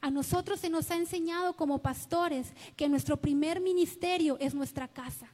A 0.00 0.10
nosotros 0.10 0.60
se 0.60 0.68
nos 0.68 0.90
ha 0.90 0.96
enseñado 0.96 1.56
como 1.56 1.78
pastores 1.78 2.52
que 2.76 2.88
nuestro 2.88 3.16
primer 3.16 3.58
ministerio 3.60 4.36
es 4.38 4.54
nuestra 4.54 4.86
casa, 4.86 5.28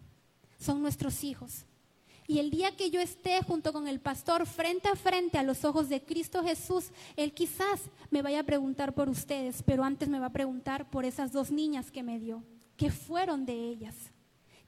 son 0.58 0.80
nuestros 0.80 1.24
hijos. 1.24 1.66
Y 2.26 2.38
el 2.38 2.50
día 2.50 2.74
que 2.74 2.90
yo 2.90 3.00
esté 3.00 3.42
junto 3.42 3.72
con 3.72 3.86
el 3.86 4.00
pastor 4.00 4.46
frente 4.46 4.88
a 4.88 4.96
frente 4.96 5.36
a 5.36 5.42
los 5.42 5.64
ojos 5.64 5.90
de 5.90 6.02
Cristo 6.02 6.42
Jesús, 6.42 6.86
Él 7.16 7.34
quizás 7.34 7.82
me 8.10 8.22
vaya 8.22 8.40
a 8.40 8.44
preguntar 8.44 8.94
por 8.94 9.10
ustedes, 9.10 9.62
pero 9.62 9.84
antes 9.84 10.08
me 10.08 10.18
va 10.18 10.26
a 10.26 10.32
preguntar 10.32 10.88
por 10.90 11.04
esas 11.04 11.32
dos 11.32 11.50
niñas 11.50 11.90
que 11.90 12.02
me 12.02 12.18
dio. 12.18 12.42
¿Qué 12.76 12.90
fueron 12.90 13.44
de 13.44 13.52
ellas? 13.52 13.94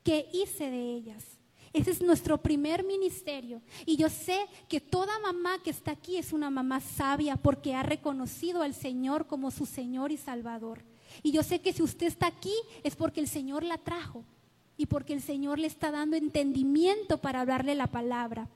¿Qué 0.02 0.28
hice 0.34 0.70
de 0.70 0.94
ellas? 0.94 1.24
Ese 1.72 1.90
es 1.90 2.02
nuestro 2.02 2.42
primer 2.42 2.84
ministerio. 2.84 3.62
Y 3.86 3.96
yo 3.96 4.10
sé 4.10 4.46
que 4.68 4.80
toda 4.80 5.18
mamá 5.20 5.58
que 5.62 5.70
está 5.70 5.92
aquí 5.92 6.18
es 6.18 6.32
una 6.32 6.50
mamá 6.50 6.80
sabia 6.80 7.36
porque 7.36 7.74
ha 7.74 7.82
reconocido 7.82 8.62
al 8.62 8.74
Señor 8.74 9.26
como 9.26 9.50
su 9.50 9.64
Señor 9.64 10.12
y 10.12 10.18
Salvador. 10.18 10.84
Y 11.22 11.32
yo 11.32 11.42
sé 11.42 11.60
que 11.60 11.72
si 11.72 11.82
usted 11.82 12.06
está 12.06 12.26
aquí 12.26 12.54
es 12.84 12.96
porque 12.96 13.20
el 13.20 13.28
Señor 13.28 13.62
la 13.62 13.78
trajo 13.78 14.24
y 14.76 14.86
porque 14.86 15.14
el 15.14 15.22
Señor 15.22 15.58
le 15.58 15.66
está 15.66 15.90
dando 15.90 16.16
entendimiento 16.16 17.18
para 17.18 17.40
hablarle 17.40 17.74
la 17.74 17.86
palabra. 17.86 18.48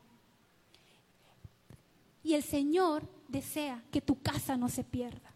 Y 2.23 2.35
el 2.35 2.43
Señor 2.43 3.03
desea 3.29 3.83
que 3.91 4.01
tu 4.01 4.21
casa 4.21 4.57
no 4.57 4.69
se 4.69 4.85
pierda. 4.85 5.33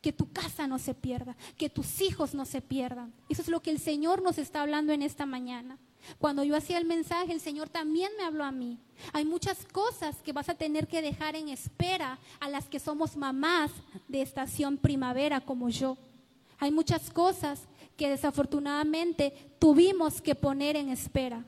Que 0.00 0.12
tu 0.12 0.30
casa 0.32 0.66
no 0.66 0.78
se 0.78 0.94
pierda, 0.94 1.36
que 1.56 1.70
tus 1.70 2.00
hijos 2.02 2.34
no 2.34 2.44
se 2.44 2.60
pierdan. 2.60 3.12
Eso 3.28 3.42
es 3.42 3.48
lo 3.48 3.60
que 3.60 3.70
el 3.70 3.78
Señor 3.78 4.22
nos 4.22 4.38
está 4.38 4.62
hablando 4.62 4.92
en 4.92 5.02
esta 5.02 5.24
mañana. 5.24 5.78
Cuando 6.18 6.44
yo 6.44 6.56
hacía 6.56 6.76
el 6.76 6.84
mensaje, 6.84 7.32
el 7.32 7.40
Señor 7.40 7.70
también 7.70 8.12
me 8.18 8.24
habló 8.24 8.44
a 8.44 8.52
mí. 8.52 8.78
Hay 9.12 9.24
muchas 9.24 9.64
cosas 9.66 10.16
que 10.22 10.32
vas 10.32 10.50
a 10.50 10.54
tener 10.54 10.86
que 10.86 11.00
dejar 11.00 11.36
en 11.36 11.48
espera 11.48 12.18
a 12.40 12.48
las 12.48 12.66
que 12.68 12.78
somos 12.78 13.16
mamás 13.16 13.70
de 14.08 14.20
estación 14.20 14.76
primavera 14.76 15.40
como 15.40 15.70
yo. 15.70 15.96
Hay 16.58 16.70
muchas 16.70 17.10
cosas 17.10 17.62
que 17.96 18.10
desafortunadamente 18.10 19.54
tuvimos 19.58 20.20
que 20.20 20.34
poner 20.34 20.76
en 20.76 20.88
espera. 20.88 21.44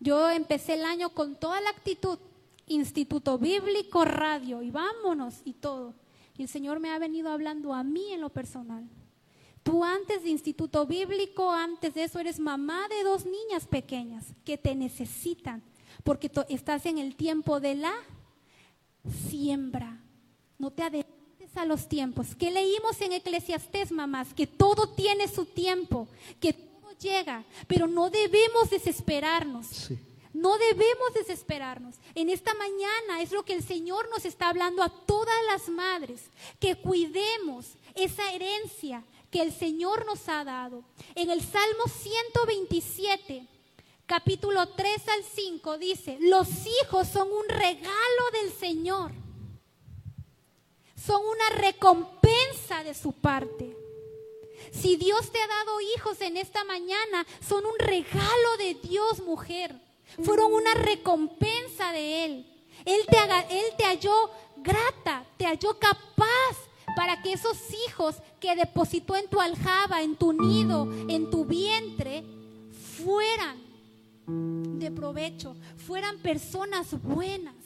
Yo 0.00 0.30
empecé 0.30 0.74
el 0.74 0.84
año 0.84 1.10
con 1.10 1.36
toda 1.36 1.60
la 1.60 1.70
actitud, 1.70 2.18
Instituto 2.66 3.38
Bíblico, 3.38 4.04
radio, 4.04 4.62
y 4.62 4.70
vámonos 4.70 5.40
y 5.44 5.52
todo. 5.54 5.94
Y 6.36 6.42
el 6.42 6.48
Señor 6.48 6.80
me 6.80 6.90
ha 6.90 6.98
venido 6.98 7.30
hablando 7.30 7.72
a 7.74 7.82
mí 7.82 8.12
en 8.12 8.20
lo 8.20 8.30
personal. 8.30 8.88
Tú 9.62 9.84
antes 9.84 10.24
de 10.24 10.30
Instituto 10.30 10.86
Bíblico, 10.86 11.52
antes 11.52 11.94
de 11.94 12.04
eso 12.04 12.18
eres 12.18 12.40
mamá 12.40 12.88
de 12.88 13.04
dos 13.04 13.24
niñas 13.24 13.66
pequeñas 13.66 14.34
que 14.44 14.58
te 14.58 14.74
necesitan, 14.74 15.62
porque 16.02 16.30
estás 16.48 16.86
en 16.86 16.98
el 16.98 17.14
tiempo 17.14 17.60
de 17.60 17.76
la 17.76 17.92
siembra. 19.28 20.00
No 20.58 20.70
te 20.72 20.82
adelantes 20.82 21.11
a 21.56 21.64
los 21.64 21.88
tiempos. 21.88 22.34
Que 22.34 22.50
leímos 22.50 23.00
en 23.00 23.12
Eclesiastés, 23.12 23.92
mamás, 23.92 24.34
que 24.34 24.46
todo 24.46 24.88
tiene 24.88 25.28
su 25.28 25.44
tiempo, 25.44 26.08
que 26.40 26.52
todo 26.52 26.92
llega, 26.98 27.44
pero 27.66 27.86
no 27.86 28.10
debemos 28.10 28.70
desesperarnos. 28.70 29.90
No 30.32 30.56
debemos 30.56 31.12
desesperarnos. 31.14 31.96
En 32.14 32.30
esta 32.30 32.54
mañana 32.54 33.20
es 33.20 33.32
lo 33.32 33.44
que 33.44 33.52
el 33.52 33.62
Señor 33.62 34.08
nos 34.08 34.24
está 34.24 34.48
hablando 34.48 34.82
a 34.82 34.88
todas 34.88 35.36
las 35.46 35.68
madres, 35.68 36.30
que 36.58 36.76
cuidemos 36.76 37.66
esa 37.94 38.32
herencia 38.32 39.04
que 39.30 39.42
el 39.42 39.52
Señor 39.52 40.06
nos 40.06 40.28
ha 40.28 40.44
dado. 40.44 40.84
En 41.14 41.30
el 41.30 41.42
Salmo 41.42 41.84
127, 41.86 43.46
capítulo 44.06 44.66
3 44.68 45.08
al 45.08 45.24
5 45.24 45.78
dice, 45.78 46.18
los 46.20 46.48
hijos 46.66 47.08
son 47.08 47.28
un 47.30 47.48
regalo 47.48 48.30
del 48.40 48.52
Señor 48.52 49.21
son 51.04 51.20
una 51.24 51.60
recompensa 51.60 52.84
de 52.84 52.94
su 52.94 53.12
parte. 53.12 53.76
Si 54.70 54.96
Dios 54.96 55.30
te 55.32 55.40
ha 55.40 55.46
dado 55.46 55.80
hijos 55.96 56.20
en 56.20 56.36
esta 56.36 56.64
mañana, 56.64 57.26
son 57.46 57.64
un 57.66 57.78
regalo 57.78 58.56
de 58.58 58.74
Dios, 58.74 59.22
mujer. 59.22 59.74
Fueron 60.22 60.52
una 60.52 60.74
recompensa 60.74 61.92
de 61.92 62.24
Él. 62.24 62.46
Él 62.84 63.00
te, 63.76 63.84
halló 63.84 64.30
grata, 64.56 65.24
te 65.36 65.46
halló 65.46 65.78
capaz 65.78 66.56
para 66.96 67.22
que 67.22 67.32
esos 67.32 67.56
hijos 67.86 68.16
que 68.40 68.54
depositó 68.54 69.16
en 69.16 69.28
tu 69.28 69.40
aljaba, 69.40 70.02
en 70.02 70.16
tu 70.16 70.32
nido, 70.32 70.88
en 71.08 71.30
tu 71.30 71.44
vientre, 71.44 72.24
fueran 73.04 73.60
de 74.26 74.90
provecho, 74.90 75.56
fueran 75.76 76.18
personas 76.18 77.00
buenas. 77.02 77.61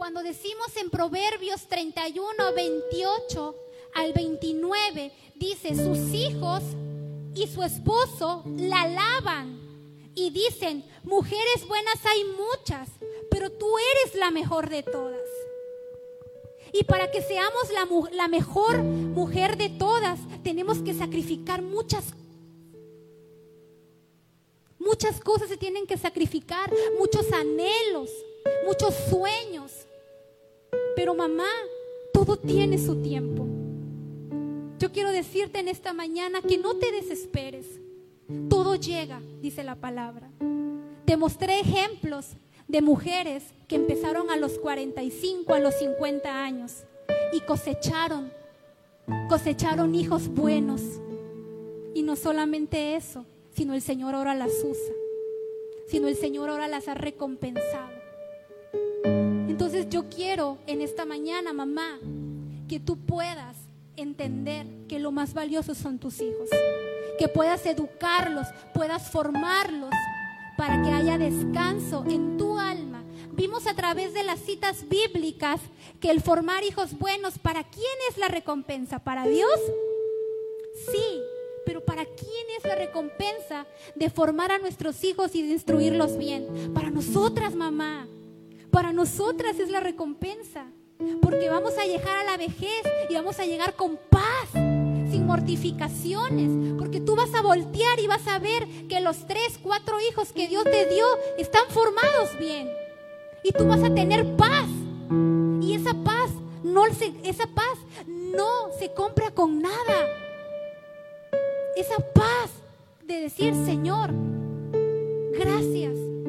Cuando 0.00 0.22
decimos 0.22 0.74
en 0.78 0.88
Proverbios 0.88 1.68
31, 1.68 2.54
28 2.56 3.54
al 3.96 4.14
29, 4.14 5.12
dice, 5.34 5.74
sus 5.76 6.14
hijos 6.14 6.62
y 7.34 7.46
su 7.46 7.62
esposo 7.62 8.42
la 8.56 8.80
alaban 8.80 9.60
y 10.14 10.30
dicen, 10.30 10.86
mujeres 11.02 11.68
buenas 11.68 11.98
hay 12.06 12.24
muchas, 12.24 12.88
pero 13.30 13.52
tú 13.52 13.66
eres 13.76 14.14
la 14.14 14.30
mejor 14.30 14.70
de 14.70 14.82
todas. 14.82 15.20
Y 16.72 16.84
para 16.84 17.10
que 17.10 17.20
seamos 17.20 17.70
la, 17.70 17.86
la 18.16 18.28
mejor 18.28 18.78
mujer 18.78 19.58
de 19.58 19.68
todas, 19.68 20.18
tenemos 20.42 20.78
que 20.78 20.94
sacrificar 20.94 21.60
muchas 21.60 22.14
Muchas 24.78 25.20
cosas 25.20 25.50
se 25.50 25.58
tienen 25.58 25.86
que 25.86 25.98
sacrificar, 25.98 26.72
muchos 26.98 27.30
anhelos, 27.34 28.08
muchos 28.64 28.94
sueños. 29.10 29.86
Pero 30.96 31.14
mamá, 31.14 31.48
todo 32.12 32.36
tiene 32.36 32.78
su 32.78 33.02
tiempo. 33.02 33.46
Yo 34.78 34.92
quiero 34.92 35.10
decirte 35.10 35.60
en 35.60 35.68
esta 35.68 35.92
mañana 35.92 36.40
que 36.42 36.58
no 36.58 36.76
te 36.76 36.90
desesperes. 36.90 37.66
Todo 38.48 38.76
llega, 38.76 39.20
dice 39.40 39.62
la 39.62 39.76
palabra. 39.76 40.30
Te 41.04 41.16
mostré 41.16 41.60
ejemplos 41.60 42.28
de 42.66 42.80
mujeres 42.82 43.44
que 43.68 43.76
empezaron 43.76 44.30
a 44.30 44.36
los 44.36 44.58
45, 44.58 45.52
a 45.52 45.58
los 45.58 45.74
50 45.74 46.44
años 46.44 46.84
y 47.32 47.40
cosecharon, 47.40 48.32
cosecharon 49.28 49.94
hijos 49.94 50.28
buenos. 50.28 50.82
Y 51.94 52.02
no 52.02 52.16
solamente 52.16 52.94
eso, 52.94 53.26
sino 53.50 53.74
el 53.74 53.82
Señor 53.82 54.14
ahora 54.14 54.34
las 54.34 54.52
usa, 54.64 54.94
sino 55.88 56.08
el 56.08 56.16
Señor 56.16 56.48
ahora 56.48 56.68
las 56.68 56.88
ha 56.88 56.94
recompensado. 56.94 57.99
Entonces 59.60 59.90
yo 59.90 60.08
quiero 60.08 60.56
en 60.66 60.80
esta 60.80 61.04
mañana, 61.04 61.52
mamá, 61.52 61.98
que 62.66 62.80
tú 62.80 62.96
puedas 62.96 63.58
entender 63.94 64.66
que 64.88 64.98
lo 64.98 65.12
más 65.12 65.34
valioso 65.34 65.74
son 65.74 65.98
tus 65.98 66.22
hijos, 66.22 66.48
que 67.18 67.28
puedas 67.28 67.66
educarlos, 67.66 68.46
puedas 68.72 69.10
formarlos 69.10 69.90
para 70.56 70.80
que 70.80 70.88
haya 70.88 71.18
descanso 71.18 72.06
en 72.08 72.38
tu 72.38 72.58
alma. 72.58 73.04
Vimos 73.32 73.66
a 73.66 73.74
través 73.74 74.14
de 74.14 74.22
las 74.22 74.40
citas 74.40 74.88
bíblicas 74.88 75.60
que 76.00 76.10
el 76.10 76.22
formar 76.22 76.64
hijos 76.64 76.98
buenos, 76.98 77.38
¿para 77.38 77.62
quién 77.62 77.84
es 78.08 78.16
la 78.16 78.28
recompensa? 78.28 79.00
¿Para 79.00 79.26
Dios? 79.26 79.60
Sí, 80.90 81.20
pero 81.66 81.84
¿para 81.84 82.06
quién 82.06 82.46
es 82.56 82.64
la 82.64 82.76
recompensa 82.76 83.66
de 83.94 84.08
formar 84.08 84.52
a 84.52 84.58
nuestros 84.58 85.04
hijos 85.04 85.34
y 85.34 85.42
de 85.42 85.52
instruirlos 85.52 86.16
bien? 86.16 86.72
Para 86.72 86.88
nosotras, 86.88 87.54
mamá. 87.54 88.08
Para 88.70 88.92
nosotras 88.92 89.58
es 89.58 89.70
la 89.70 89.80
recompensa. 89.80 90.66
Porque 91.22 91.48
vamos 91.48 91.78
a 91.78 91.86
llegar 91.86 92.16
a 92.18 92.24
la 92.24 92.36
vejez 92.36 92.82
y 93.08 93.14
vamos 93.14 93.38
a 93.40 93.46
llegar 93.46 93.74
con 93.74 93.98
paz, 94.10 94.50
sin 94.52 95.26
mortificaciones. 95.26 96.76
Porque 96.78 97.00
tú 97.00 97.16
vas 97.16 97.34
a 97.34 97.42
voltear 97.42 97.98
y 98.00 98.06
vas 98.06 98.26
a 98.28 98.38
ver 98.38 98.66
que 98.88 99.00
los 99.00 99.26
tres, 99.26 99.58
cuatro 99.62 99.96
hijos 100.00 100.32
que 100.32 100.46
Dios 100.46 100.64
te 100.64 100.86
dio 100.86 101.06
están 101.38 101.64
formados 101.70 102.38
bien. 102.38 102.70
Y 103.42 103.52
tú 103.52 103.66
vas 103.66 103.82
a 103.82 103.94
tener 103.94 104.36
paz. 104.36 104.66
Y 105.62 105.74
esa 105.74 105.94
paz 106.04 106.30
no 106.62 106.84
se, 106.92 107.14
esa 107.24 107.46
paz 107.46 107.78
no 108.06 108.70
se 108.78 108.92
compra 108.92 109.30
con 109.30 109.62
nada. 109.62 110.06
Esa 111.76 111.96
paz 112.12 112.50
de 113.04 113.20
decir, 113.22 113.54
Señor, 113.64 114.10
gracias. 115.32 116.19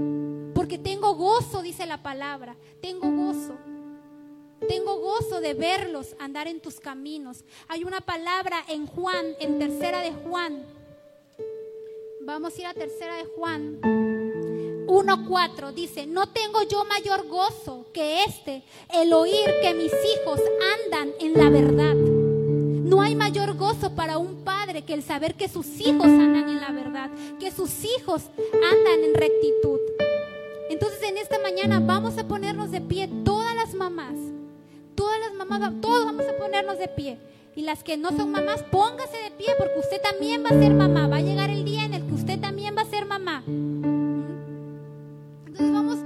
Porque 0.62 0.78
tengo 0.78 1.16
gozo, 1.16 1.64
dice 1.64 1.88
la 1.88 2.04
palabra. 2.04 2.56
Tengo 2.84 3.10
gozo. 3.10 3.58
Tengo 4.70 5.00
gozo 5.00 5.42
de 5.42 5.56
verlos 5.56 6.16
andar 6.20 6.48
en 6.48 6.60
tus 6.60 6.80
caminos. 6.80 7.44
Hay 7.68 7.84
una 7.84 8.00
palabra 8.00 8.64
en 8.68 8.86
Juan, 8.86 9.26
en 9.40 9.58
tercera 9.58 10.02
de 10.02 10.12
Juan. 10.12 10.64
Vamos 12.22 12.56
a 12.56 12.62
ir 12.62 12.68
a 12.68 12.76
tercera 12.76 13.16
de 13.16 13.26
Juan. 13.26 13.82
1.4 13.82 15.74
dice, 15.74 16.06
no 16.06 16.30
tengo 16.30 16.62
yo 16.62 16.86
mayor 16.86 17.28
gozo 17.28 17.88
que 17.92 18.24
este, 18.26 18.62
el 18.94 19.14
oír 19.14 19.50
que 19.64 19.74
mis 19.74 19.92
hijos 19.92 20.40
andan 20.84 21.12
en 21.20 21.34
la 21.34 21.50
verdad. 21.50 21.96
No 21.96 23.02
hay 23.02 23.16
mayor 23.16 23.58
gozo 23.58 23.96
para 23.96 24.20
un 24.20 24.44
padre 24.44 24.84
que 24.84 24.94
el 24.94 25.02
saber 25.02 25.34
que 25.34 25.50
sus 25.50 25.66
hijos 25.80 26.06
andan 26.06 26.50
en 26.50 26.62
la 26.62 26.70
verdad, 26.70 27.10
que 27.40 27.50
sus 27.50 27.84
hijos 27.84 28.26
andan 28.54 29.04
en 29.04 29.16
rectitud. 29.16 29.80
Entonces 30.82 31.10
en 31.10 31.18
esta 31.20 31.38
mañana 31.38 31.80
vamos 31.80 32.18
a 32.18 32.24
ponernos 32.28 32.72
de 32.72 32.82
pie 32.82 33.08
todas 33.24 33.54
las 33.56 33.76
mamás 33.76 34.16
Todas 34.96 35.20
las 35.20 35.34
mamás, 35.36 35.74
todos 35.80 36.06
vamos 36.06 36.26
a 36.28 36.36
ponernos 36.38 36.80
de 36.80 36.88
pie. 36.88 37.20
Y 37.56 37.62
las 37.62 37.84
que 37.84 37.98
no 37.98 38.10
son 38.10 38.32
mamás, 38.32 38.64
póngase 38.64 39.18
de 39.18 39.30
pie 39.32 39.50
porque 39.58 39.80
usted 39.80 40.02
también 40.02 40.44
va 40.44 40.50
a 40.50 40.60
ser 40.60 40.74
mamá. 40.74 41.08
Va 41.08 41.18
a 41.18 41.22
llegar 41.22 41.52
el 41.52 41.64
día 41.66 41.86
en 41.86 41.94
el 41.94 42.04
que 42.04 42.14
usted 42.14 42.40
también 42.40 42.76
va 42.76 42.82
a 42.82 42.86
ser 42.86 43.06
mamá. 43.06 43.44
Entonces 45.48 45.72
vamos, 45.72 46.00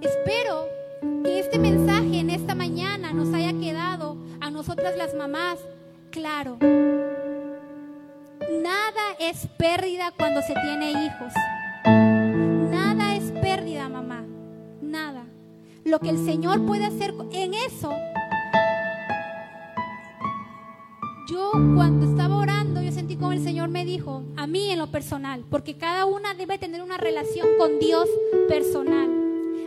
espero 0.00 0.66
que 1.24 1.40
este 1.40 1.58
mensaje 1.58 2.20
en 2.20 2.30
esta 2.30 2.54
mañana 2.54 3.12
nos 3.12 3.34
haya 3.34 3.52
quedado 3.52 4.16
a 4.40 4.50
nosotras 4.50 4.96
las 4.96 5.14
mamás 5.14 5.58
claro. 6.10 6.56
Nada 8.62 9.16
es 9.18 9.46
pérdida 9.58 10.12
cuando 10.16 10.40
se 10.42 10.54
tiene 10.54 10.92
hijos. 10.92 11.32
Lo 15.90 15.98
que 15.98 16.10
el 16.10 16.24
Señor 16.24 16.64
puede 16.66 16.86
hacer 16.86 17.12
en 17.32 17.52
eso 17.52 17.92
yo 21.30 21.52
cuando 21.74 22.06
estaba 22.06 22.36
orando, 22.36 22.82
yo 22.82 22.90
sentí 22.90 23.16
como 23.16 23.32
el 23.32 23.42
Señor 23.42 23.68
me 23.68 23.84
dijo, 23.84 24.22
a 24.36 24.48
mí 24.48 24.70
en 24.70 24.80
lo 24.80 24.88
personal, 24.88 25.44
porque 25.48 25.76
cada 25.76 26.04
una 26.04 26.34
debe 26.34 26.58
tener 26.58 26.82
una 26.82 26.96
relación 26.96 27.48
con 27.56 27.78
Dios 27.78 28.08
personal. 28.48 29.08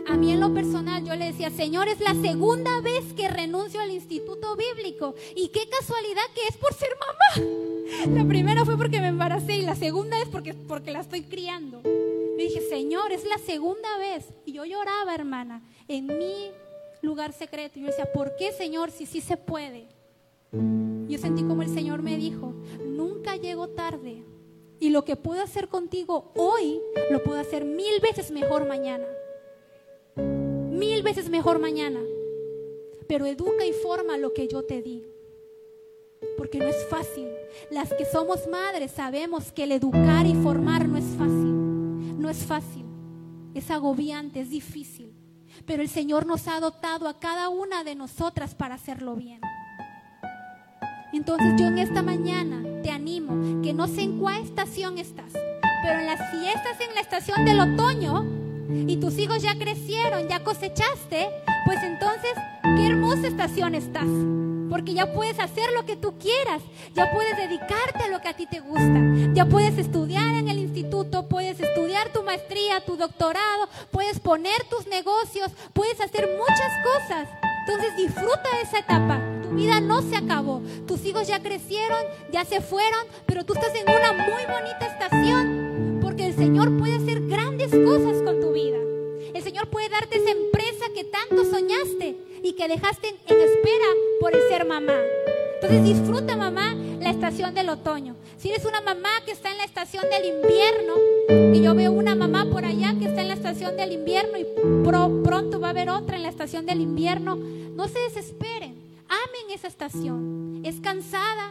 A 0.06 0.16
mí 0.16 0.32
en 0.32 0.40
lo 0.40 0.52
personal 0.52 1.04
yo 1.04 1.16
le 1.16 1.26
decía, 1.26 1.50
Señor, 1.50 1.88
es 1.88 2.00
la 2.00 2.14
segunda 2.14 2.82
vez 2.82 3.14
que 3.14 3.28
renuncio 3.28 3.80
al 3.80 3.90
instituto 3.90 4.56
bíblico. 4.56 5.14
Y 5.34 5.48
qué 5.48 5.66
casualidad 5.68 6.22
que 6.34 6.46
es 6.48 6.56
por 6.58 6.74
ser 6.74 6.90
mamá. 7.00 8.14
La 8.14 8.28
primera 8.28 8.66
fue 8.66 8.76
porque 8.76 9.00
me 9.00 9.08
embaracé 9.08 9.56
y 9.56 9.62
la 9.62 9.74
segunda 9.74 10.20
es 10.20 10.28
porque, 10.28 10.52
porque 10.52 10.90
la 10.90 11.00
estoy 11.00 11.22
criando. 11.22 11.80
Señor, 12.74 13.12
es 13.12 13.24
la 13.24 13.38
segunda 13.38 13.98
vez. 13.98 14.26
Y 14.44 14.52
yo 14.54 14.64
lloraba, 14.64 15.14
hermana, 15.14 15.62
en 15.86 16.08
mi 16.08 16.50
lugar 17.02 17.32
secreto. 17.32 17.78
Yo 17.78 17.86
decía, 17.86 18.12
¿por 18.12 18.34
qué, 18.34 18.50
Señor, 18.50 18.90
si 18.90 19.06
sí 19.06 19.20
se 19.20 19.36
puede? 19.36 19.86
Yo 20.50 21.16
sentí 21.18 21.44
como 21.44 21.62
el 21.62 21.72
Señor 21.72 22.02
me 22.02 22.16
dijo, 22.16 22.52
nunca 22.84 23.36
llego 23.36 23.68
tarde. 23.68 24.24
Y 24.80 24.90
lo 24.90 25.04
que 25.04 25.14
puedo 25.14 25.40
hacer 25.40 25.68
contigo 25.68 26.32
hoy, 26.34 26.80
lo 27.12 27.22
puedo 27.22 27.38
hacer 27.38 27.64
mil 27.64 28.00
veces 28.00 28.32
mejor 28.32 28.66
mañana. 28.66 29.06
Mil 30.16 31.04
veces 31.04 31.30
mejor 31.30 31.60
mañana. 31.60 32.00
Pero 33.06 33.24
educa 33.26 33.64
y 33.64 33.72
forma 33.72 34.18
lo 34.18 34.32
que 34.34 34.48
yo 34.48 34.64
te 34.64 34.82
di. 34.82 35.04
Porque 36.36 36.58
no 36.58 36.66
es 36.66 36.84
fácil. 36.88 37.28
Las 37.70 37.92
que 37.94 38.04
somos 38.04 38.48
madres 38.48 38.90
sabemos 38.90 39.52
que 39.52 39.62
el 39.62 39.72
educar 39.72 40.26
y 40.26 40.34
formar 40.34 40.88
no 42.24 42.30
es 42.30 42.46
fácil. 42.46 42.86
Es 43.54 43.70
agobiante, 43.70 44.40
es 44.40 44.48
difícil. 44.48 45.12
Pero 45.66 45.82
el 45.82 45.90
Señor 45.90 46.24
nos 46.24 46.48
ha 46.48 46.58
dotado 46.58 47.06
a 47.06 47.20
cada 47.20 47.50
una 47.50 47.84
de 47.84 47.94
nosotras 47.94 48.54
para 48.54 48.76
hacerlo 48.76 49.14
bien. 49.14 49.42
Entonces 51.12 51.54
yo 51.58 51.66
en 51.66 51.78
esta 51.78 52.02
mañana 52.02 52.62
te 52.82 52.90
animo 52.90 53.62
que 53.62 53.74
no 53.74 53.86
sé 53.86 54.02
en 54.02 54.18
cuál 54.18 54.42
estación 54.42 54.98
estás, 54.98 55.32
pero 55.32 56.00
si 56.32 56.46
estás 56.48 56.80
en 56.80 56.94
la 56.94 57.02
estación 57.02 57.44
del 57.44 57.60
otoño 57.60 58.24
y 58.88 58.96
tus 58.96 59.16
hijos 59.18 59.42
ya 59.42 59.56
crecieron, 59.56 60.26
ya 60.26 60.42
cosechaste, 60.42 61.28
pues 61.66 61.78
entonces 61.84 62.32
qué 62.76 62.86
hermosa 62.86 63.28
estación 63.28 63.76
estás. 63.76 64.08
Porque 64.74 64.92
ya 64.92 65.12
puedes 65.12 65.38
hacer 65.38 65.70
lo 65.70 65.86
que 65.86 65.94
tú 65.94 66.18
quieras, 66.18 66.60
ya 66.96 67.12
puedes 67.12 67.36
dedicarte 67.36 68.02
a 68.02 68.08
lo 68.08 68.20
que 68.20 68.26
a 68.26 68.34
ti 68.34 68.44
te 68.44 68.58
gusta, 68.58 69.00
ya 69.32 69.46
puedes 69.46 69.78
estudiar 69.78 70.34
en 70.34 70.48
el 70.48 70.58
instituto, 70.58 71.28
puedes 71.28 71.60
estudiar 71.60 72.12
tu 72.12 72.24
maestría, 72.24 72.84
tu 72.84 72.96
doctorado, 72.96 73.68
puedes 73.92 74.18
poner 74.18 74.64
tus 74.64 74.88
negocios, 74.88 75.52
puedes 75.74 76.00
hacer 76.00 76.28
muchas 76.36 76.72
cosas. 76.82 77.28
Entonces 77.68 77.96
disfruta 77.96 78.50
de 78.56 78.62
esa 78.62 78.80
etapa 78.80 79.20
vida 79.52 79.78
no 79.78 80.02
se 80.02 80.16
acabó. 80.16 80.60
Tus 80.88 81.04
hijos 81.04 81.28
ya 81.28 81.40
crecieron, 81.40 82.04
ya 82.32 82.44
se 82.44 82.60
fueron, 82.60 83.06
pero 83.26 83.44
tú 83.44 83.54
estás 83.54 83.76
en 83.76 83.88
una 83.88 84.12
muy 84.12 84.42
bonita 84.44 84.86
estación 84.86 86.00
porque 86.02 86.26
el 86.26 86.34
Señor 86.34 86.76
puede 86.76 86.96
hacer 86.96 87.20
grandes 87.28 87.70
cosas 87.70 88.20
con 88.22 88.40
tu 88.40 88.50
vida. 88.52 88.78
El 89.34 89.42
Señor 89.44 89.68
puede 89.68 89.88
darte 89.88 90.16
esa 90.16 90.32
empresa 90.32 90.86
que 90.92 91.04
tanto 91.04 91.44
soñaste 91.44 92.33
y 92.44 92.52
que 92.52 92.68
dejaste 92.68 93.08
en, 93.08 93.14
espera 93.16 93.86
por 94.20 94.34
el 94.34 94.42
ser 94.48 94.66
mamá. 94.66 95.00
Entonces 95.54 95.82
disfruta, 95.82 96.36
mamá, 96.36 96.74
la 97.00 97.08
estación 97.08 97.54
del 97.54 97.70
otoño. 97.70 98.16
Si 98.36 98.50
eres 98.50 98.66
una 98.66 98.82
mamá 98.82 99.08
que 99.24 99.32
está 99.32 99.50
en 99.50 99.56
la 99.56 99.64
estación 99.64 100.04
del 100.10 100.26
invierno, 100.26 100.94
y 101.54 101.62
yo 101.62 101.74
veo 101.74 101.90
una 101.90 102.14
mamá 102.14 102.46
por 102.52 102.66
allá 102.66 102.94
que 102.98 103.06
está 103.06 103.22
en 103.22 103.28
la 103.28 103.34
estación 103.34 103.78
del 103.78 103.92
invierno 103.92 104.36
y 104.36 104.44
pronto 104.84 105.58
va 105.58 105.68
a 105.68 105.70
haber 105.70 105.88
otra 105.88 106.16
en 106.16 106.22
la 106.22 106.28
estación 106.28 106.66
del 106.66 106.82
invierno, 106.82 107.36
no 107.36 107.88
se 107.88 107.98
desesperen. 108.00 108.84
Amen 109.08 109.50
esa 109.50 109.68
estación. 109.68 110.60
Es 110.66 110.80
cansada 110.80 111.50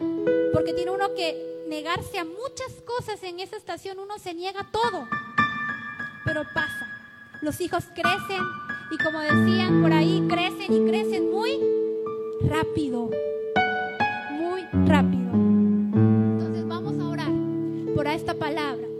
porque 0.53 0.73
tiene 0.73 0.91
uno 0.91 1.15
que 1.15 1.63
negarse 1.67 2.19
a 2.19 2.25
muchas 2.25 2.71
cosas 2.85 3.23
en 3.23 3.39
esa 3.39 3.57
estación. 3.57 3.97
Uno 3.97 4.19
se 4.19 4.35
niega 4.35 4.69
todo. 4.71 5.07
Pero 6.23 6.43
pasa. 6.53 6.89
Los 7.41 7.59
hijos 7.61 7.83
crecen 7.95 8.41
y 8.93 8.97
como 9.03 9.19
decían 9.21 9.81
por 9.81 9.91
ahí, 9.91 10.23
crecen 10.29 10.71
y 10.71 10.87
crecen 10.87 11.31
muy 11.31 11.59
rápido, 12.41 13.09
muy 14.31 14.61
rápido. 14.85 15.31
Entonces 15.33 16.67
vamos 16.67 16.99
a 16.99 17.09
orar 17.09 17.31
por 17.95 18.05
esta 18.05 18.35
palabra. 18.35 18.92